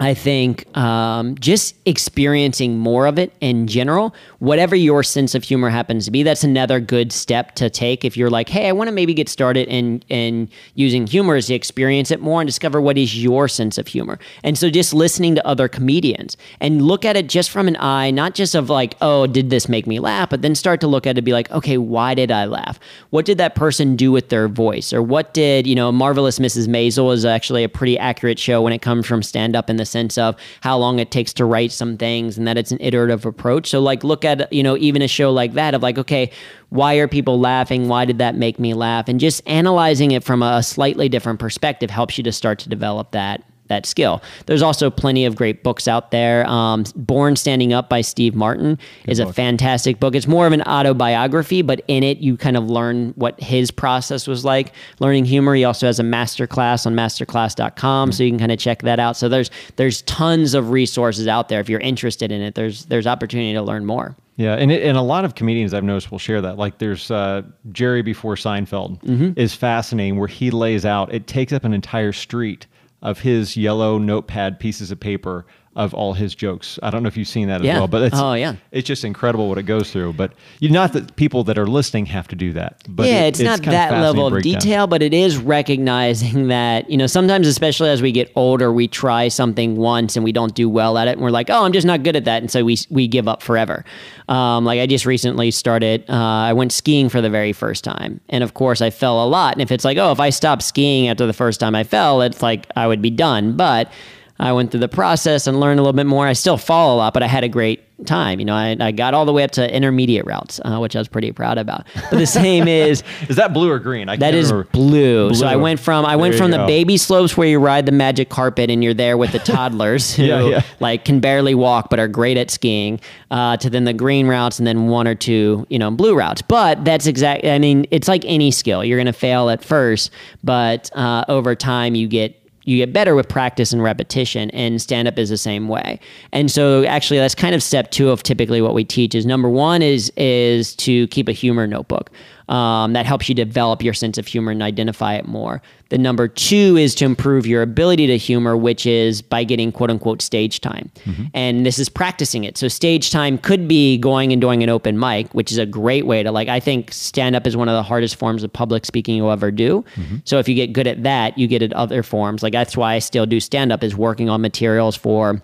I 0.00 0.12
think 0.12 0.76
um, 0.76 1.36
just 1.38 1.76
experiencing 1.86 2.76
more 2.78 3.06
of 3.06 3.16
it 3.16 3.32
in 3.40 3.68
general, 3.68 4.12
whatever 4.40 4.74
your 4.74 5.04
sense 5.04 5.36
of 5.36 5.44
humor 5.44 5.70
happens 5.70 6.06
to 6.06 6.10
be, 6.10 6.24
that's 6.24 6.42
another 6.42 6.80
good 6.80 7.12
step 7.12 7.54
to 7.56 7.70
take. 7.70 8.04
If 8.04 8.16
you're 8.16 8.28
like, 8.28 8.48
hey, 8.48 8.66
I 8.68 8.72
want 8.72 8.88
to 8.88 8.92
maybe 8.92 9.14
get 9.14 9.28
started 9.28 9.68
in 9.68 10.02
in 10.08 10.48
using 10.74 11.06
humor, 11.06 11.36
is 11.36 11.46
to 11.46 11.54
experience 11.54 12.10
it 12.10 12.20
more 12.20 12.40
and 12.40 12.48
discover 12.48 12.80
what 12.80 12.98
is 12.98 13.22
your 13.22 13.46
sense 13.46 13.78
of 13.78 13.86
humor. 13.86 14.18
And 14.42 14.58
so, 14.58 14.68
just 14.68 14.94
listening 14.94 15.36
to 15.36 15.46
other 15.46 15.68
comedians 15.68 16.36
and 16.58 16.82
look 16.82 17.04
at 17.04 17.16
it 17.16 17.28
just 17.28 17.50
from 17.50 17.68
an 17.68 17.76
eye, 17.76 18.10
not 18.10 18.34
just 18.34 18.56
of 18.56 18.68
like, 18.68 18.96
oh, 19.00 19.28
did 19.28 19.50
this 19.50 19.68
make 19.68 19.86
me 19.86 20.00
laugh, 20.00 20.28
but 20.28 20.42
then 20.42 20.56
start 20.56 20.80
to 20.80 20.88
look 20.88 21.06
at 21.06 21.18
it 21.18 21.22
be 21.22 21.32
like, 21.32 21.48
okay, 21.52 21.78
why 21.78 22.14
did 22.14 22.32
I 22.32 22.46
laugh? 22.46 22.80
What 23.10 23.26
did 23.26 23.38
that 23.38 23.54
person 23.54 23.94
do 23.94 24.10
with 24.10 24.28
their 24.28 24.48
voice, 24.48 24.92
or 24.92 25.02
what 25.02 25.32
did 25.34 25.68
you 25.68 25.76
know? 25.76 25.92
Marvelous 25.92 26.40
Mrs. 26.40 26.66
Maisel 26.66 27.14
is 27.14 27.24
actually 27.24 27.62
a 27.62 27.68
pretty 27.68 27.96
accurate 27.96 28.40
show 28.40 28.60
when 28.60 28.72
it 28.72 28.82
comes 28.82 29.06
from 29.06 29.22
stand 29.22 29.54
up 29.54 29.70
in 29.70 29.76
the 29.76 29.83
the 29.84 29.90
sense 29.90 30.16
of 30.16 30.34
how 30.62 30.78
long 30.78 30.98
it 30.98 31.10
takes 31.10 31.32
to 31.34 31.44
write 31.44 31.72
some 31.72 31.98
things 31.98 32.38
and 32.38 32.48
that 32.48 32.56
it's 32.56 32.72
an 32.72 32.78
iterative 32.80 33.26
approach. 33.26 33.68
So 33.68 33.80
like 33.80 34.02
look 34.02 34.24
at, 34.24 34.50
you 34.50 34.62
know, 34.62 34.76
even 34.78 35.02
a 35.02 35.08
show 35.08 35.30
like 35.30 35.52
that 35.52 35.74
of 35.74 35.82
like, 35.82 35.98
okay, 35.98 36.30
why 36.70 36.94
are 36.94 37.06
people 37.06 37.38
laughing? 37.38 37.88
Why 37.88 38.04
did 38.04 38.18
that 38.18 38.34
make 38.34 38.58
me 38.58 38.72
laugh? 38.72 39.08
And 39.08 39.20
just 39.20 39.46
analyzing 39.46 40.12
it 40.12 40.24
from 40.24 40.42
a 40.42 40.62
slightly 40.62 41.08
different 41.08 41.38
perspective 41.38 41.90
helps 41.90 42.16
you 42.16 42.24
to 42.24 42.32
start 42.32 42.58
to 42.60 42.68
develop 42.68 43.12
that 43.12 43.44
that 43.68 43.86
skill. 43.86 44.22
There's 44.46 44.62
also 44.62 44.90
plenty 44.90 45.24
of 45.24 45.36
great 45.36 45.62
books 45.62 45.88
out 45.88 46.10
there. 46.10 46.46
Um, 46.46 46.84
Born 46.94 47.36
Standing 47.36 47.72
Up 47.72 47.88
by 47.88 48.00
Steve 48.00 48.34
Martin 48.34 48.78
Good 49.04 49.12
is 49.12 49.20
book. 49.20 49.30
a 49.30 49.32
fantastic 49.32 50.00
book. 50.00 50.14
It's 50.14 50.26
more 50.26 50.46
of 50.46 50.52
an 50.52 50.62
autobiography, 50.62 51.62
but 51.62 51.82
in 51.88 52.02
it 52.02 52.18
you 52.18 52.36
kind 52.36 52.56
of 52.56 52.68
learn 52.68 53.12
what 53.16 53.40
his 53.40 53.70
process 53.70 54.26
was 54.26 54.44
like 54.44 54.72
learning 55.00 55.24
humor. 55.24 55.54
He 55.54 55.64
also 55.64 55.86
has 55.86 55.98
a 55.98 56.02
masterclass 56.02 56.86
on 56.86 56.94
masterclass.com, 56.94 58.10
mm-hmm. 58.10 58.14
so 58.14 58.22
you 58.22 58.30
can 58.30 58.38
kind 58.38 58.52
of 58.52 58.58
check 58.58 58.82
that 58.82 58.98
out. 58.98 59.16
So 59.16 59.28
there's 59.28 59.50
there's 59.76 60.02
tons 60.02 60.54
of 60.54 60.70
resources 60.70 61.26
out 61.26 61.48
there 61.48 61.60
if 61.60 61.68
you're 61.68 61.80
interested 61.80 62.30
in 62.30 62.40
it. 62.42 62.54
There's 62.54 62.86
there's 62.86 63.06
opportunity 63.06 63.54
to 63.54 63.62
learn 63.62 63.86
more. 63.86 64.16
Yeah, 64.36 64.54
and 64.54 64.72
it, 64.72 64.82
and 64.82 64.96
a 64.96 65.02
lot 65.02 65.24
of 65.24 65.36
comedians 65.36 65.72
I've 65.72 65.84
noticed 65.84 66.10
will 66.10 66.18
share 66.18 66.40
that. 66.40 66.58
Like 66.58 66.78
there's 66.78 67.10
uh, 67.10 67.42
Jerry 67.70 68.02
before 68.02 68.34
Seinfeld 68.34 69.00
mm-hmm. 69.02 69.38
is 69.38 69.54
fascinating, 69.54 70.18
where 70.18 70.28
he 70.28 70.50
lays 70.50 70.84
out. 70.84 71.14
It 71.14 71.26
takes 71.28 71.52
up 71.52 71.64
an 71.64 71.72
entire 71.72 72.12
street 72.12 72.66
of 73.04 73.20
his 73.20 73.56
yellow 73.56 73.98
notepad 73.98 74.58
pieces 74.58 74.90
of 74.90 74.98
paper 74.98 75.46
of 75.76 75.92
all 75.94 76.12
his 76.12 76.34
jokes. 76.34 76.78
I 76.82 76.90
don't 76.90 77.02
know 77.02 77.08
if 77.08 77.16
you've 77.16 77.26
seen 77.28 77.48
that 77.48 77.60
as 77.60 77.66
Yeah. 77.66 77.78
well, 77.78 77.88
but 77.88 78.02
it's, 78.02 78.18
Oh, 78.18 78.34
yeah. 78.34 78.54
it's 78.70 78.86
just 78.86 79.04
incredible 79.04 79.48
what 79.48 79.58
it 79.58 79.64
goes 79.64 79.90
through. 79.90 80.12
But 80.12 80.32
you 80.60 80.70
not 80.70 80.92
that 80.92 81.16
people 81.16 81.42
that 81.44 81.58
are 81.58 81.66
listening 81.66 82.06
have 82.06 82.28
to 82.28 82.36
do 82.36 82.52
that. 82.52 82.76
But 82.88 83.08
yeah, 83.08 83.24
it- 83.24 83.28
it's, 83.28 83.40
not 83.40 83.58
kind 83.62 83.68
of 83.68 83.72
that 83.72 83.92
level 83.92 84.26
of 84.28 84.42
detail, 84.42 84.86
but 84.86 85.02
it 85.02 85.12
is 85.12 85.36
recognizing 85.36 86.48
that, 86.48 86.88
you 86.90 86.96
know, 86.96 87.06
sometimes, 87.06 87.46
especially 87.48 87.90
as 87.90 88.00
we 88.02 88.12
get 88.12 88.30
older, 88.36 88.72
we 88.72 88.86
try 88.88 89.28
something 89.28 89.76
once 89.76 90.16
and 90.16 90.24
we 90.24 90.32
don't 90.32 90.54
do 90.54 90.68
well 90.68 90.96
at 90.98 91.08
it. 91.08 91.12
And 91.12 91.20
we're 91.22 91.30
like, 91.30 91.50
oh, 91.50 91.64
I'm 91.64 91.72
just 91.72 91.86
not 91.86 92.02
good 92.02 92.16
at 92.16 92.24
that. 92.24 92.42
And 92.42 92.50
so 92.50 92.64
we, 92.64 92.78
we 92.90 93.08
give 93.08 93.26
up 93.26 93.42
forever. 93.42 93.84
Um, 94.28 94.64
like 94.64 94.78
I 94.80 94.86
just 94.86 95.06
recently 95.06 95.50
started, 95.50 96.04
uh, 96.08 96.12
I 96.14 96.52
went 96.52 96.72
skiing 96.72 97.08
for 97.08 97.20
the 97.20 97.30
very 97.30 97.52
first 97.52 97.82
time. 97.84 98.20
And 98.28 98.44
of 98.44 98.54
course, 98.54 98.80
I 98.80 98.90
fell 98.90 99.24
a 99.24 99.26
lot. 99.26 99.54
And 99.54 99.62
if 99.62 99.72
it's 99.72 99.84
like, 99.84 99.98
oh, 99.98 100.12
if 100.12 100.20
I 100.20 100.30
stop 100.30 100.62
skiing 100.62 101.08
after 101.08 101.26
the 101.26 101.32
first 101.32 101.58
time 101.60 101.74
I 101.74 101.82
fell, 101.84 102.22
it's 102.22 102.42
like 102.42 102.66
I 102.76 102.86
would 102.86 103.02
be 103.02 103.10
done. 103.10 103.56
But 103.56 103.90
I 104.38 104.52
went 104.52 104.70
through 104.72 104.80
the 104.80 104.88
process 104.88 105.46
and 105.46 105.60
learned 105.60 105.78
a 105.78 105.82
little 105.82 105.92
bit 105.96 106.06
more. 106.06 106.26
I 106.26 106.32
still 106.32 106.56
fall 106.56 106.96
a 106.96 106.98
lot, 106.98 107.14
but 107.14 107.22
I 107.22 107.28
had 107.28 107.44
a 107.44 107.48
great 107.48 107.80
time. 108.04 108.40
You 108.40 108.44
know, 108.46 108.54
I, 108.56 108.76
I 108.80 108.90
got 108.90 109.14
all 109.14 109.24
the 109.24 109.32
way 109.32 109.44
up 109.44 109.52
to 109.52 109.72
intermediate 109.74 110.26
routes, 110.26 110.60
uh, 110.64 110.78
which 110.78 110.96
I 110.96 110.98
was 110.98 111.06
pretty 111.06 111.30
proud 111.30 111.56
about. 111.56 111.86
But 112.10 112.18
the 112.18 112.26
same 112.26 112.66
is 112.68 113.04
Is 113.28 113.36
that 113.36 113.52
blue 113.54 113.70
or 113.70 113.78
green? 113.78 114.08
I 114.08 114.16
that 114.16 114.34
is 114.34 114.50
remember. 114.50 114.68
blue. 114.72 115.34
So 115.34 115.46
I 115.46 115.54
went 115.54 115.78
from 115.78 116.04
I 116.04 116.16
went 116.16 116.32
There 116.32 116.38
from 116.42 116.50
the 116.50 116.56
go. 116.56 116.66
baby 116.66 116.96
slopes 116.96 117.36
where 117.36 117.46
you 117.46 117.60
ride 117.60 117.86
the 117.86 117.92
magic 117.92 118.28
carpet 118.28 118.70
and 118.70 118.82
you're 118.82 118.92
there 118.92 119.16
with 119.16 119.30
the 119.30 119.38
toddlers 119.52 120.12
who 120.12 120.24
Yeah, 120.24 120.40
yeah. 120.48 120.62
like 120.80 121.04
can 121.04 121.20
barely 121.20 121.54
walk 121.54 121.88
but 121.88 122.00
are 122.00 122.08
great 122.08 122.36
at 122.36 122.50
skiing, 122.50 122.98
uh, 123.30 123.56
to 123.58 123.70
then 123.70 123.84
the 123.84 123.92
green 123.94 124.26
routes 124.26 124.58
and 124.58 124.66
then 124.66 124.88
one 124.88 125.06
or 125.06 125.14
two 125.14 125.64
you 125.70 125.78
know 125.78 125.92
blue 125.92 126.16
routes. 126.16 126.42
But 126.42 126.84
that's 126.84 127.06
exactly. 127.06 127.48
I 127.52 127.60
mean, 127.60 127.86
it's 127.92 128.08
like 128.08 128.24
any 128.24 128.50
skill. 128.50 128.84
You're 128.84 128.98
gonna 128.98 129.12
fail 129.12 129.48
at 129.48 129.62
first, 129.64 130.10
but 130.42 130.90
uh, 130.96 131.24
over 131.28 131.54
time 131.54 131.94
you 131.94 132.08
get 132.08 132.40
you 132.64 132.76
get 132.76 132.92
better 132.92 133.14
with 133.14 133.28
practice 133.28 133.72
and 133.72 133.82
repetition 133.82 134.50
and 134.50 134.80
stand 134.80 135.08
up 135.08 135.18
is 135.18 135.30
the 135.30 135.36
same 135.36 135.68
way. 135.68 136.00
And 136.32 136.50
so 136.50 136.84
actually 136.84 137.18
that's 137.18 137.34
kind 137.34 137.54
of 137.54 137.62
step 137.62 137.90
two 137.90 138.10
of 138.10 138.22
typically 138.22 138.60
what 138.60 138.74
we 138.74 138.84
teach 138.84 139.14
is 139.14 139.26
number 139.26 139.48
one 139.48 139.82
is 139.82 140.12
is 140.16 140.74
to 140.76 141.06
keep 141.08 141.28
a 141.28 141.32
humor 141.32 141.66
notebook 141.66 142.10
um, 142.48 142.92
that 142.92 143.06
helps 143.06 143.28
you 143.28 143.34
develop 143.34 143.82
your 143.82 143.94
sense 143.94 144.18
of 144.18 144.26
humor 144.26 144.52
and 144.52 144.62
identify 144.62 145.14
it 145.14 145.26
more. 145.26 145.62
The 145.90 145.98
number 145.98 146.28
two 146.28 146.76
is 146.76 146.94
to 146.96 147.04
improve 147.04 147.46
your 147.46 147.62
ability 147.62 148.06
to 148.08 148.18
humor 148.18 148.56
which 148.56 148.84
is 148.86 149.22
by 149.22 149.44
getting 149.44 149.70
quote 149.70 149.90
unquote 149.90 150.20
stage 150.22 150.60
time. 150.60 150.90
And 151.34 151.64
this 151.64 151.78
is 151.78 151.88
practicing 151.88 152.44
it. 152.44 152.58
So 152.58 152.68
stage 152.68 153.10
time 153.10 153.38
could 153.38 153.68
be 153.68 153.96
going 153.98 154.32
and 154.32 154.40
doing 154.40 154.62
an 154.62 154.68
open 154.68 154.98
mic 154.98 155.32
which 155.34 155.52
is 155.52 155.58
a 155.58 155.66
great 155.66 156.06
way 156.06 156.22
to 156.22 156.32
like 156.32 156.48
i 156.48 156.58
think 156.60 156.92
stand 156.92 157.36
up 157.36 157.46
is 157.46 157.56
one 157.56 157.68
of 157.68 157.74
the 157.74 157.82
hardest 157.82 158.16
forms 158.16 158.42
of 158.42 158.52
public 158.52 158.84
speaking 158.84 159.16
you'll 159.16 159.30
ever 159.30 159.50
do. 159.50 159.84
So 160.24 160.38
if 160.38 160.48
you 160.48 160.54
get 160.54 160.72
good 160.72 160.86
at 160.86 161.02
that 161.04 161.38
you 161.38 161.46
get 161.46 161.62
at 161.62 161.72
other 161.74 162.02
forms. 162.02 162.42
Like 162.42 162.52
that's 162.52 162.76
why 162.76 162.94
i 162.94 162.98
still 162.98 163.26
do 163.26 163.40
stand 163.40 163.72
up 163.72 163.84
is 163.84 163.94
working 163.96 164.28
on 164.28 164.40
materials 164.40 164.96
for 164.96 165.40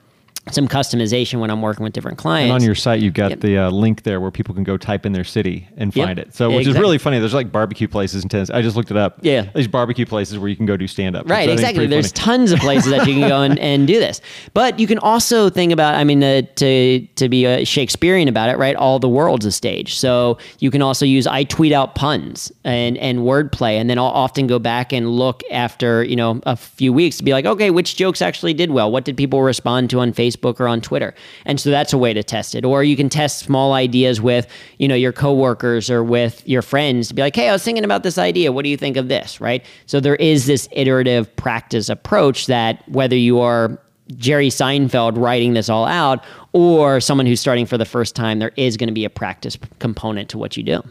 some 0.51 0.67
customization 0.67 1.39
when 1.39 1.51
i'm 1.51 1.61
working 1.63 1.85
with 1.85 1.93
different 1.93 2.19
clients 2.19 2.51
And 2.51 2.63
on 2.63 2.65
your 2.65 2.75
site, 2.75 3.01
you've 3.01 3.15
got 3.15 3.31
Yep. 3.31 3.41
the 3.41 3.59
uh, 3.59 3.71
link 3.71 4.03
there 4.03 4.21
where 4.21 4.31
people 4.31 4.55
can 4.55 4.65
go 4.65 4.77
type 4.77 5.05
in 5.07 5.13
their 5.13 5.23
city 5.25 5.69
and 5.77 5.95
Yep. 5.95 6.07
find 6.07 6.19
it. 6.19 6.35
So, 6.35 6.51
which 6.51 6.67
is 6.67 6.77
really 6.79 6.99
funny. 6.99 7.19
There's 7.19 7.35
like 7.35 7.53
barbecue 7.53 7.87
places 7.87 8.23
in 8.23 8.29
Tennessee. 8.29 8.53
I 8.53 8.63
just 8.63 8.75
looked 8.75 8.91
it 8.91 8.97
up. 8.97 9.19
Yeah. 9.21 9.47
these 9.55 9.69
barbecue 9.69 10.07
places 10.07 10.39
where 10.39 10.49
you 10.49 10.57
can 10.57 10.67
go 10.67 10.77
do 10.77 10.87
stand 10.89 11.15
up. 11.15 11.29
Right, 11.29 11.49
exactly. 11.49 11.87
There's 11.87 12.11
tons 12.13 12.53
of 12.53 12.59
places 12.69 12.91
that 12.91 13.07
you 13.07 13.15
can 13.15 13.29
go 13.29 13.43
and, 13.43 13.59
and 13.59 13.87
do 13.87 14.01
this. 14.01 14.21
But 14.55 14.79
you 14.81 14.87
can 14.87 14.99
also 14.99 15.51
think 15.51 15.73
about, 15.73 15.95
I 15.95 16.05
mean, 16.05 16.23
uh, 16.25 16.43
to 16.57 17.01
to 17.17 17.29
be 17.29 17.47
uh, 17.47 17.65
Shakespearean 17.65 18.27
about 18.29 18.49
it, 18.49 18.57
right? 18.59 18.75
All 18.77 18.99
the 18.99 19.09
world's 19.09 19.45
a 19.47 19.53
stage. 19.53 19.97
So 19.97 20.39
you 20.59 20.71
can 20.71 20.81
also 20.83 21.05
use 21.05 21.27
I 21.27 21.45
tweet 21.45 21.73
out 21.73 21.95
puns 21.95 22.51
and 22.65 22.97
and 22.99 23.21
wordplay, 23.21 23.75
and 23.79 23.89
then 23.91 23.99
I'll 23.99 24.07
often 24.07 24.47
go 24.47 24.59
back 24.59 24.93
and 24.93 25.09
look 25.11 25.43
after 25.53 26.03
you 26.03 26.17
know 26.17 26.41
a 26.47 26.57
few 26.57 26.93
weeks 26.93 27.19
to 27.19 27.25
be 27.25 27.33
like, 27.33 27.45
okay, 27.45 27.71
which 27.71 27.95
jokes 27.97 28.23
actually 28.23 28.55
did 28.55 28.71
well? 28.71 28.91
What 28.91 29.05
did 29.05 29.17
people 29.17 29.43
respond 29.43 29.91
to 29.91 30.01
on 30.01 30.13
Facebook 30.13 30.30
or 30.43 30.69
on 30.69 30.81
Twitter? 30.81 31.15
And 31.45 31.61
so 31.61 31.71
that's 31.71 31.93
a 31.93 31.99
way 31.99 32.13
to 32.13 32.23
test 32.23 32.55
it. 32.55 32.65
Or 32.65 32.83
you 32.85 32.97
can 32.97 33.09
test 33.09 33.41
small 33.41 33.73
ideas 33.73 34.21
with 34.21 34.47
you 34.79 34.89
know 34.89 34.95
your 34.95 35.13
coworkers 35.13 35.91
or 35.91 36.03
with 36.03 36.47
your 36.49 36.63
friends 36.63 37.09
to 37.09 37.15
be 37.15 37.23
like, 37.23 37.37
hey, 37.37 37.49
I 37.49 37.53
was 37.53 37.63
thinking 37.63 37.85
about 37.85 38.03
this 38.03 38.19
idea. 38.19 38.53
What 38.53 38.65
do 38.65 38.69
you 38.69 38.77
think 38.77 38.97
of 38.97 39.09
this? 39.09 39.41
Right. 39.41 39.65
So 39.87 40.01
there 40.01 40.17
is 40.17 40.47
this 40.47 40.69
iterative 40.73 41.35
practice 41.37 41.89
approach 41.89 42.47
that 42.47 42.89
whether 42.89 43.17
you 43.17 43.41
are 43.41 43.79
Jerry 44.17 44.49
Seinfeld 44.49 45.17
writing 45.17 45.55
this 45.55 45.69
all 45.69 45.85
out 45.85 46.25
or 46.53 47.01
someone 47.01 47.27
who's 47.27 47.41
starting 47.41 47.67
for 47.67 47.79
the 47.79 47.85
first 47.85 48.17
time, 48.17 48.39
there 48.39 48.53
is 48.57 48.77
going 48.77 48.89
to 48.89 48.95
be 48.95 49.05
a 49.05 49.11
practice 49.11 49.57
component 49.79 50.29
to 50.31 50.39
what 50.39 50.57
you 50.57 50.63
do. 50.63 50.83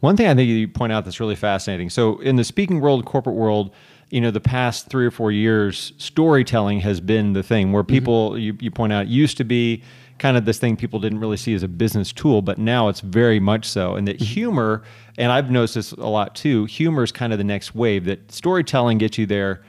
One 0.00 0.16
thing 0.16 0.28
I 0.28 0.34
think 0.34 0.48
you 0.48 0.68
point 0.68 0.92
out 0.92 1.04
that's 1.04 1.18
really 1.18 1.34
fascinating. 1.34 1.90
So, 1.90 2.18
in 2.20 2.36
the 2.36 2.44
speaking 2.44 2.80
world, 2.80 3.04
corporate 3.04 3.34
world, 3.34 3.74
you 4.10 4.20
know, 4.20 4.30
the 4.30 4.40
past 4.40 4.88
three 4.88 5.06
or 5.06 5.10
four 5.10 5.30
years, 5.32 5.92
storytelling 5.98 6.80
has 6.80 7.00
been 7.00 7.32
the 7.32 7.42
thing 7.42 7.72
where 7.72 7.82
mm-hmm. 7.82 7.94
people, 7.94 8.38
you, 8.38 8.56
you 8.60 8.70
point 8.70 8.92
out, 8.92 9.08
used 9.08 9.36
to 9.38 9.44
be 9.44 9.82
kind 10.18 10.36
of 10.36 10.44
this 10.44 10.58
thing 10.58 10.76
people 10.76 10.98
didn't 10.98 11.20
really 11.20 11.36
see 11.36 11.54
as 11.54 11.62
a 11.62 11.68
business 11.68 12.12
tool, 12.12 12.42
but 12.42 12.58
now 12.58 12.88
it's 12.88 13.00
very 13.00 13.38
much 13.38 13.66
so. 13.66 13.94
And 13.94 14.08
that 14.08 14.16
mm-hmm. 14.16 14.24
humor, 14.24 14.82
and 15.16 15.30
I've 15.30 15.50
noticed 15.50 15.74
this 15.74 15.92
a 15.92 16.06
lot 16.06 16.34
too, 16.34 16.64
humor 16.64 17.04
is 17.04 17.12
kind 17.12 17.32
of 17.32 17.38
the 17.38 17.44
next 17.44 17.74
wave, 17.74 18.04
that 18.06 18.32
storytelling 18.32 18.98
gets 18.98 19.18
you 19.18 19.26
there. 19.26 19.62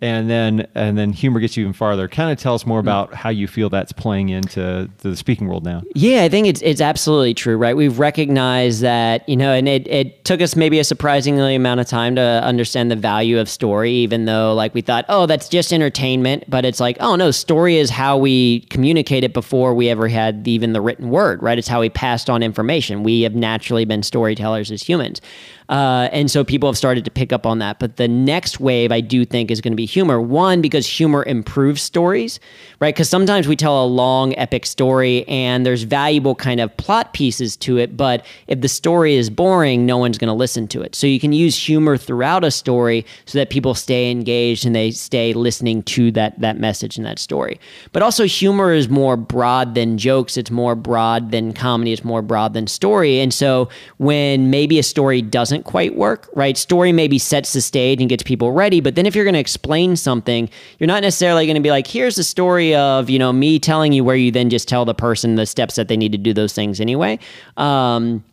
And 0.00 0.28
then, 0.28 0.66
and 0.74 0.98
then 0.98 1.12
humor 1.12 1.40
gets 1.40 1.56
you 1.56 1.62
even 1.62 1.72
farther. 1.72 2.08
Kind 2.08 2.30
of 2.30 2.38
tell 2.38 2.54
us 2.54 2.66
more 2.66 2.80
hmm. 2.80 2.86
about 2.86 3.14
how 3.14 3.30
you 3.30 3.46
feel 3.46 3.70
that's 3.70 3.92
playing 3.92 4.28
into 4.28 4.90
the 4.98 5.16
speaking 5.16 5.46
world 5.46 5.64
now. 5.64 5.82
Yeah, 5.94 6.24
I 6.24 6.28
think 6.28 6.46
it's 6.46 6.60
it's 6.62 6.80
absolutely 6.80 7.32
true, 7.34 7.56
right? 7.56 7.76
We've 7.76 7.98
recognized 7.98 8.82
that, 8.82 9.26
you 9.28 9.36
know, 9.36 9.52
and 9.52 9.68
it, 9.68 9.86
it 9.88 10.24
took 10.24 10.40
us 10.40 10.56
maybe 10.56 10.78
a 10.78 10.84
surprisingly 10.84 11.54
amount 11.54 11.80
of 11.80 11.86
time 11.86 12.16
to 12.16 12.22
understand 12.22 12.90
the 12.90 12.96
value 12.96 13.38
of 13.38 13.48
story, 13.48 13.92
even 13.92 14.24
though 14.26 14.54
like 14.54 14.74
we 14.74 14.80
thought, 14.80 15.04
oh, 15.08 15.26
that's 15.26 15.48
just 15.48 15.72
entertainment. 15.72 16.44
But 16.48 16.64
it's 16.64 16.80
like, 16.80 16.96
oh 17.00 17.16
no, 17.16 17.30
story 17.30 17.76
is 17.76 17.88
how 17.88 18.18
we 18.18 18.60
communicate 18.70 19.24
it 19.24 19.32
before 19.32 19.74
we 19.74 19.88
ever 19.88 20.08
had 20.08 20.46
even 20.46 20.72
the 20.72 20.80
written 20.80 21.10
word, 21.10 21.42
right? 21.42 21.58
It's 21.58 21.68
how 21.68 21.80
we 21.80 21.88
passed 21.88 22.28
on 22.28 22.42
information. 22.42 23.04
We 23.04 23.22
have 23.22 23.34
naturally 23.34 23.84
been 23.84 24.02
storytellers 24.02 24.70
as 24.70 24.82
humans. 24.82 25.20
Uh, 25.68 26.08
and 26.12 26.30
so 26.30 26.44
people 26.44 26.68
have 26.68 26.76
started 26.76 27.04
to 27.04 27.10
pick 27.10 27.32
up 27.32 27.46
on 27.46 27.58
that. 27.58 27.78
But 27.78 27.96
the 27.96 28.08
next 28.08 28.60
wave, 28.60 28.92
I 28.92 29.00
do 29.00 29.24
think, 29.24 29.50
is 29.50 29.60
going 29.60 29.72
to 29.72 29.76
be 29.76 29.86
humor. 29.86 30.20
One, 30.20 30.60
because 30.60 30.86
humor 30.86 31.24
improves 31.26 31.80
stories, 31.80 32.40
right? 32.80 32.94
Because 32.94 33.08
sometimes 33.08 33.48
we 33.48 33.56
tell 33.56 33.82
a 33.82 33.86
long, 33.86 34.36
epic 34.36 34.66
story 34.66 35.26
and 35.28 35.64
there's 35.64 35.84
valuable 35.84 36.34
kind 36.34 36.60
of 36.60 36.76
plot 36.76 37.14
pieces 37.14 37.56
to 37.58 37.78
it. 37.78 37.96
But 37.96 38.26
if 38.46 38.60
the 38.60 38.68
story 38.68 39.14
is 39.14 39.30
boring, 39.30 39.86
no 39.86 39.96
one's 39.96 40.18
going 40.18 40.28
to 40.28 40.34
listen 40.34 40.68
to 40.68 40.82
it. 40.82 40.94
So 40.94 41.06
you 41.06 41.20
can 41.20 41.32
use 41.32 41.56
humor 41.56 41.96
throughout 41.96 42.44
a 42.44 42.50
story 42.50 43.06
so 43.24 43.38
that 43.38 43.50
people 43.50 43.74
stay 43.74 44.10
engaged 44.10 44.66
and 44.66 44.74
they 44.74 44.90
stay 44.90 45.32
listening 45.32 45.82
to 45.84 46.10
that, 46.12 46.38
that 46.40 46.58
message 46.58 46.96
and 46.96 47.06
that 47.06 47.18
story. 47.18 47.58
But 47.92 48.02
also, 48.02 48.26
humor 48.26 48.72
is 48.72 48.88
more 48.88 49.16
broad 49.16 49.74
than 49.74 49.98
jokes, 49.98 50.36
it's 50.36 50.50
more 50.50 50.74
broad 50.74 51.30
than 51.30 51.52
comedy, 51.52 51.92
it's 51.92 52.04
more 52.04 52.22
broad 52.22 52.52
than 52.54 52.66
story. 52.66 53.20
And 53.20 53.32
so 53.32 53.68
when 53.98 54.50
maybe 54.50 54.78
a 54.78 54.82
story 54.82 55.22
doesn't 55.22 55.53
quite 55.62 55.94
work, 55.94 56.28
right? 56.34 56.58
Story 56.58 56.90
maybe 56.90 57.18
sets 57.18 57.52
the 57.52 57.60
stage 57.60 58.00
and 58.00 58.08
gets 58.08 58.24
people 58.24 58.52
ready, 58.52 58.80
but 58.80 58.96
then 58.96 59.06
if 59.06 59.14
you're 59.14 59.24
going 59.24 59.34
to 59.34 59.40
explain 59.40 59.94
something, 59.94 60.50
you're 60.78 60.88
not 60.88 61.02
necessarily 61.02 61.46
going 61.46 61.54
to 61.54 61.62
be 61.62 61.70
like, 61.70 61.86
here's 61.86 62.16
the 62.16 62.24
story 62.24 62.74
of, 62.74 63.08
you 63.08 63.18
know, 63.18 63.32
me 63.32 63.58
telling 63.58 63.92
you 63.92 64.02
where 64.02 64.16
you 64.16 64.32
then 64.32 64.50
just 64.50 64.66
tell 64.66 64.84
the 64.84 64.94
person 64.94 65.36
the 65.36 65.46
steps 65.46 65.76
that 65.76 65.86
they 65.86 65.96
need 65.96 66.12
to 66.12 66.18
do 66.18 66.34
those 66.34 66.52
things 66.52 66.80
anyway. 66.80 67.18
Um, 67.56 68.24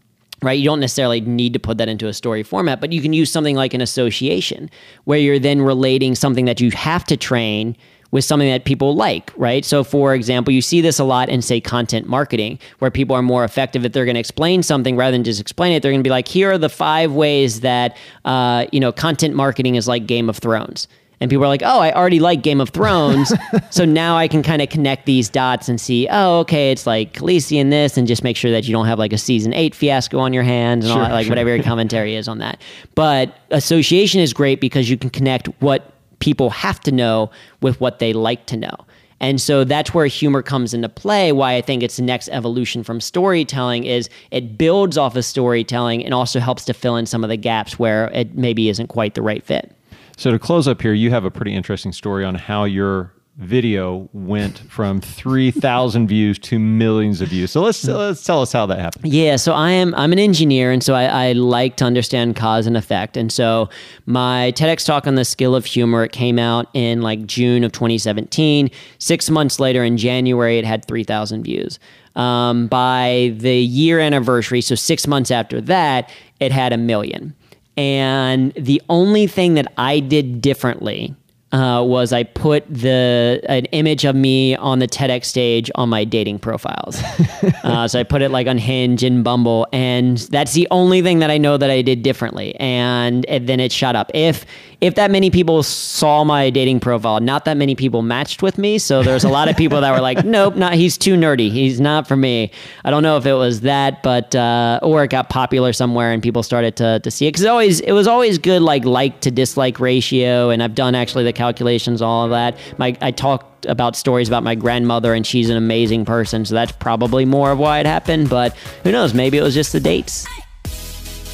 right? 0.42 0.58
You 0.58 0.66
don't 0.66 0.80
necessarily 0.80 1.22
need 1.22 1.54
to 1.54 1.60
put 1.60 1.78
that 1.78 1.88
into 1.88 2.08
a 2.08 2.14
story 2.14 2.44
format, 2.44 2.82
but 2.82 2.92
you 2.92 3.02
can 3.02 3.14
use 3.14 3.32
something 3.32 3.56
like 3.56 3.74
an 3.74 3.82
association 3.82 4.70
where 5.04 5.20
you're 5.20 5.40
then 5.40 5.62
relating 5.62 6.16
something 6.16 6.46
that 6.46 6.60
you 6.60 6.72
have 6.72 7.06
to 7.06 7.18
train 7.18 7.78
with 8.12 8.26
something 8.26 8.50
that 8.50 8.66
people 8.66 8.96
like, 8.96 9.32
right? 9.38 9.64
So, 9.64 9.84
for 9.84 10.14
example, 10.14 10.54
you 10.54 10.62
see 10.62 10.82
this 10.82 11.00
a 11.00 11.04
lot 11.04 11.30
in, 11.30 11.42
say, 11.42 11.62
content 11.62 12.08
marketing, 12.08 12.60
where 12.80 12.92
people 12.92 13.16
are 13.16 13.22
more 13.22 13.44
effective 13.44 13.86
if 13.86 13.94
they're 13.94 14.06
going 14.06 14.16
to 14.16 14.20
explain 14.20 14.64
something 14.64 14.98
rather 14.98 15.14
than 15.14 15.24
just 15.24 15.40
explain 15.40 15.74
it. 15.74 15.82
They're 15.82 15.92
going 15.92 16.04
to 16.04 16.08
be 16.08 16.12
like, 16.12 16.28
here 16.28 16.52
are 16.52 16.58
the 16.58 16.70
five 16.70 17.14
ways 17.14 17.62
that, 17.62 17.96
uh, 18.26 18.66
you 18.72 18.80
know, 18.80 18.92
content 18.92 19.36
marketing 19.36 19.76
is 19.76 19.88
like 19.88 20.06
Game 20.06 20.30
of 20.30 20.38
Thrones. 20.38 20.88
And 21.22 21.30
people 21.30 21.46
are 21.46 21.48
like, 21.48 21.62
oh, 21.64 21.80
I 21.80 21.94
already 21.94 22.20
like 22.20 22.42
Game 22.42 22.60
of 22.60 22.72
Thrones. 22.72 23.32
so 23.70 23.86
now 23.86 24.18
I 24.18 24.28
can 24.28 24.42
kind 24.42 24.60
of 24.60 24.70
connect 24.70 25.06
these 25.06 25.30
dots 25.30 25.70
and 25.70 25.80
see, 25.80 26.08
oh, 26.10 26.40
okay, 26.40 26.72
it's 26.72 26.88
like 26.88 27.14
Khaleesi 27.14 27.58
in 27.58 27.70
this, 27.70 27.96
and 27.96 28.08
just 28.08 28.24
make 28.24 28.36
sure 28.36 28.50
that 28.50 28.68
you 28.68 28.74
don't 28.74 28.88
have 28.88 28.98
like 28.98 29.14
a 29.14 29.20
season 29.20 29.54
eight 29.54 29.76
fiasco 29.76 30.18
on 30.18 30.34
your 30.34 30.42
hands 30.42 30.84
and 30.84 30.92
all 30.92 31.00
that, 31.00 31.12
like 31.12 31.26
sure. 31.26 31.32
whatever 31.32 31.56
your 31.56 31.64
commentary 31.64 32.16
is 32.16 32.28
on 32.28 32.40
that. 32.40 32.60
But 32.96 33.38
association 33.52 34.20
is 34.20 34.34
great 34.34 34.60
because 34.60 34.90
you 34.90 34.98
can 34.98 35.12
connect 35.12 35.46
what 35.62 35.94
people 36.22 36.50
have 36.50 36.80
to 36.82 36.92
know 36.92 37.30
with 37.62 37.82
what 37.82 38.00
they 38.00 38.14
like 38.14 38.46
to 38.46 38.56
know. 38.56 38.76
And 39.20 39.40
so 39.40 39.64
that's 39.64 39.94
where 39.94 40.08
humor 40.08 40.42
comes 40.42 40.74
into 40.74 40.90
play. 40.90 41.32
Why 41.32 41.56
I 41.56 41.62
think 41.62 41.84
it's 41.84 41.98
the 41.98 42.02
next 42.02 42.30
evolution 42.30 42.84
from 42.84 43.00
storytelling 43.00 43.84
is 43.84 44.10
it 44.32 44.58
builds 44.58 44.98
off 44.98 45.16
of 45.16 45.24
storytelling 45.26 46.04
and 46.04 46.14
also 46.14 46.40
helps 46.40 46.66
to 46.66 46.74
fill 46.74 46.96
in 46.96 47.06
some 47.06 47.24
of 47.24 47.30
the 47.30 47.38
gaps 47.38 47.78
where 47.78 48.08
it 48.14 48.36
maybe 48.36 48.68
isn't 48.70 48.88
quite 48.88 49.14
the 49.14 49.22
right 49.22 49.44
fit. 49.44 49.76
So 50.18 50.32
to 50.32 50.40
close 50.40 50.68
up 50.68 50.82
here, 50.82 50.94
you 50.94 51.12
have 51.12 51.24
a 51.24 51.32
pretty 51.32 51.54
interesting 51.54 51.92
story 51.92 52.26
on 52.26 52.34
how 52.34 52.64
your 52.64 53.14
video 53.38 54.10
went 54.14 54.60
from 54.60 55.00
3,000 55.00 56.08
views 56.08 56.38
to 56.40 56.60
millions 56.60 57.22
of 57.22 57.30
views. 57.30 57.52
So 57.52 57.62
let's, 57.62 57.84
let's 57.86 58.24
tell 58.24 58.42
us 58.42 58.52
how 58.52 58.66
that 58.66 58.80
happened. 58.80 59.12
Yeah, 59.12 59.38
so 59.38 59.54
I 59.54 59.72
am 59.72 59.96
I'm 59.96 60.12
an 60.12 60.20
engineer, 60.20 60.72
and 60.72 60.84
so 60.84 60.94
I, 60.94 61.30
I 61.30 61.32
like 61.32 61.78
to 61.78 61.86
understand 61.86 62.36
cause 62.36 62.68
and 62.68 62.76
effect. 62.76 63.16
And 63.18 63.32
so 63.32 63.70
my 64.06 64.52
TEDx 64.56 64.86
talk 64.86 65.08
on 65.08 65.16
the 65.16 65.26
skill 65.26 65.56
of 65.56 65.66
humor 65.66 66.04
it 66.04 66.12
came 66.12 66.38
out 66.38 66.68
in 66.74 67.02
like 67.02 67.26
June 67.26 67.64
of 67.64 67.72
2017. 67.72 68.70
Six 69.00 69.30
months 69.30 69.60
later, 69.60 69.84
in 69.84 69.98
January, 69.98 70.58
it 70.58 70.66
had 70.66 70.86
3,000 70.86 71.44
views. 71.44 71.80
Um, 72.16 72.68
by 72.68 73.34
the 73.38 73.56
year 73.56 74.00
anniversary, 74.00 74.60
so 74.62 74.76
six 74.76 75.08
months 75.08 75.32
after 75.32 75.62
that, 75.62 76.12
it 76.42 76.52
had 76.52 76.74
a 76.74 76.78
million. 76.78 77.34
And 77.78 78.52
the 78.54 78.82
only 78.90 79.28
thing 79.28 79.54
that 79.54 79.72
I 79.78 80.02
did 80.02 80.42
differently 80.42 81.16
uh, 81.52 81.84
was 81.86 82.14
I 82.14 82.24
put 82.24 82.66
the 82.70 83.42
an 83.50 83.66
image 83.66 84.06
of 84.06 84.16
me 84.16 84.56
on 84.56 84.80
the 84.80 84.88
TEDx 84.88 85.26
stage 85.26 85.70
on 85.76 85.90
my 85.90 86.04
dating 86.04 86.40
profiles. 86.40 87.02
uh, 87.64 87.88
so 87.88 88.00
I 88.00 88.04
put 88.04 88.22
it 88.22 88.30
like 88.30 88.48
on 88.48 88.58
Hinge 88.58 89.04
and 89.04 89.24
Bumble, 89.24 89.68
and 89.74 90.18
that's 90.18 90.54
the 90.54 90.68
only 90.72 91.02
thing 91.02 91.20
that 91.20 91.30
I 91.30 91.38
know 91.38 91.58
that 91.58 91.70
I 91.70 91.82
did 91.82 92.04
differently. 92.04 92.56
And, 92.56 93.26
and 93.26 93.48
then 93.48 93.60
it 93.60 93.72
shut 93.72 93.96
up. 93.96 94.12
If 94.14 94.46
if 94.82 94.96
that 94.96 95.12
many 95.12 95.30
people 95.30 95.62
saw 95.62 96.24
my 96.24 96.50
dating 96.50 96.80
profile, 96.80 97.20
not 97.20 97.46
that 97.46 97.56
many 97.56 97.76
people 97.76 98.02
matched 98.02 98.42
with 98.42 98.58
me. 98.58 98.80
So 98.80 99.04
there's 99.04 99.24
a 99.24 99.30
lot 99.30 99.48
of 99.48 99.56
people 99.56 99.80
that 99.80 99.92
were 99.92 100.02
like, 100.02 100.26
"Nope, 100.26 100.56
not 100.56 100.74
he's 100.74 100.98
too 100.98 101.16
nerdy. 101.16 101.52
He's 101.52 101.80
not 101.80 102.08
for 102.08 102.16
me." 102.16 102.52
I 102.84 102.90
don't 102.90 103.04
know 103.04 103.16
if 103.18 103.28
it 103.28 103.36
was 103.36 103.62
that, 103.62 104.02
but 104.02 104.34
uh, 104.34 104.80
or 104.82 105.04
it 105.04 105.10
got 105.10 105.30
popular 105.30 105.72
somewhere 105.72 106.12
and 106.12 106.22
people 106.24 106.42
started 106.42 106.76
to 106.78 107.00
to 107.00 107.12
see 107.12 107.28
it 107.28 107.34
because 107.34 107.46
always 107.46 107.80
it 107.82 107.92
was 107.92 108.08
always 108.08 108.40
good 108.40 108.64
like 108.64 108.84
like 108.84 109.22
to 109.22 109.30
dislike 109.30 109.80
ratio, 109.80 110.50
and 110.50 110.64
I've 110.64 110.74
done 110.74 110.96
actually 110.96 111.26
the 111.26 111.34
calculations, 111.42 112.02
all 112.04 112.26
of 112.26 112.30
that. 112.32 112.56
My 112.78 112.96
I 113.02 113.10
talked 113.12 113.66
about 113.66 113.96
stories 113.96 114.28
about 114.28 114.44
my 114.44 114.54
grandmother, 114.54 115.14
and 115.16 115.26
she's 115.26 115.50
an 115.50 115.58
amazing 115.58 116.06
person, 116.06 116.46
so 116.46 116.54
that's 116.54 116.72
probably 116.74 117.26
more 117.26 117.52
of 117.52 117.58
why 117.58 117.80
it 117.80 117.88
happened. 117.88 118.30
But 118.30 118.56
who 118.84 118.92
knows? 118.92 119.14
Maybe 119.14 119.40
it 119.40 119.44
was 119.44 119.56
just 119.56 119.74
the 119.74 119.80
dates. 119.80 120.28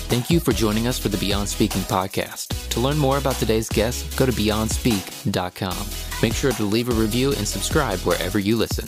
Thank 0.10 0.30
you 0.30 0.40
for 0.40 0.54
joining 0.54 0.88
us 0.88 0.98
for 0.98 1.10
the 1.10 1.18
Beyond 1.18 1.50
Speaking 1.50 1.82
podcast. 1.82 2.70
To 2.70 2.80
learn 2.80 2.98
more 2.98 3.18
about 3.18 3.36
today's 3.36 3.68
guest, 3.68 4.18
go 4.18 4.26
to 4.26 4.32
beyondspeak.com. 4.32 5.88
Make 6.22 6.34
sure 6.34 6.54
to 6.54 6.64
leave 6.64 6.88
a 6.88 6.94
review 6.94 7.34
and 7.34 7.46
subscribe 7.46 8.00
wherever 8.00 8.40
you 8.40 8.56
listen. 8.56 8.88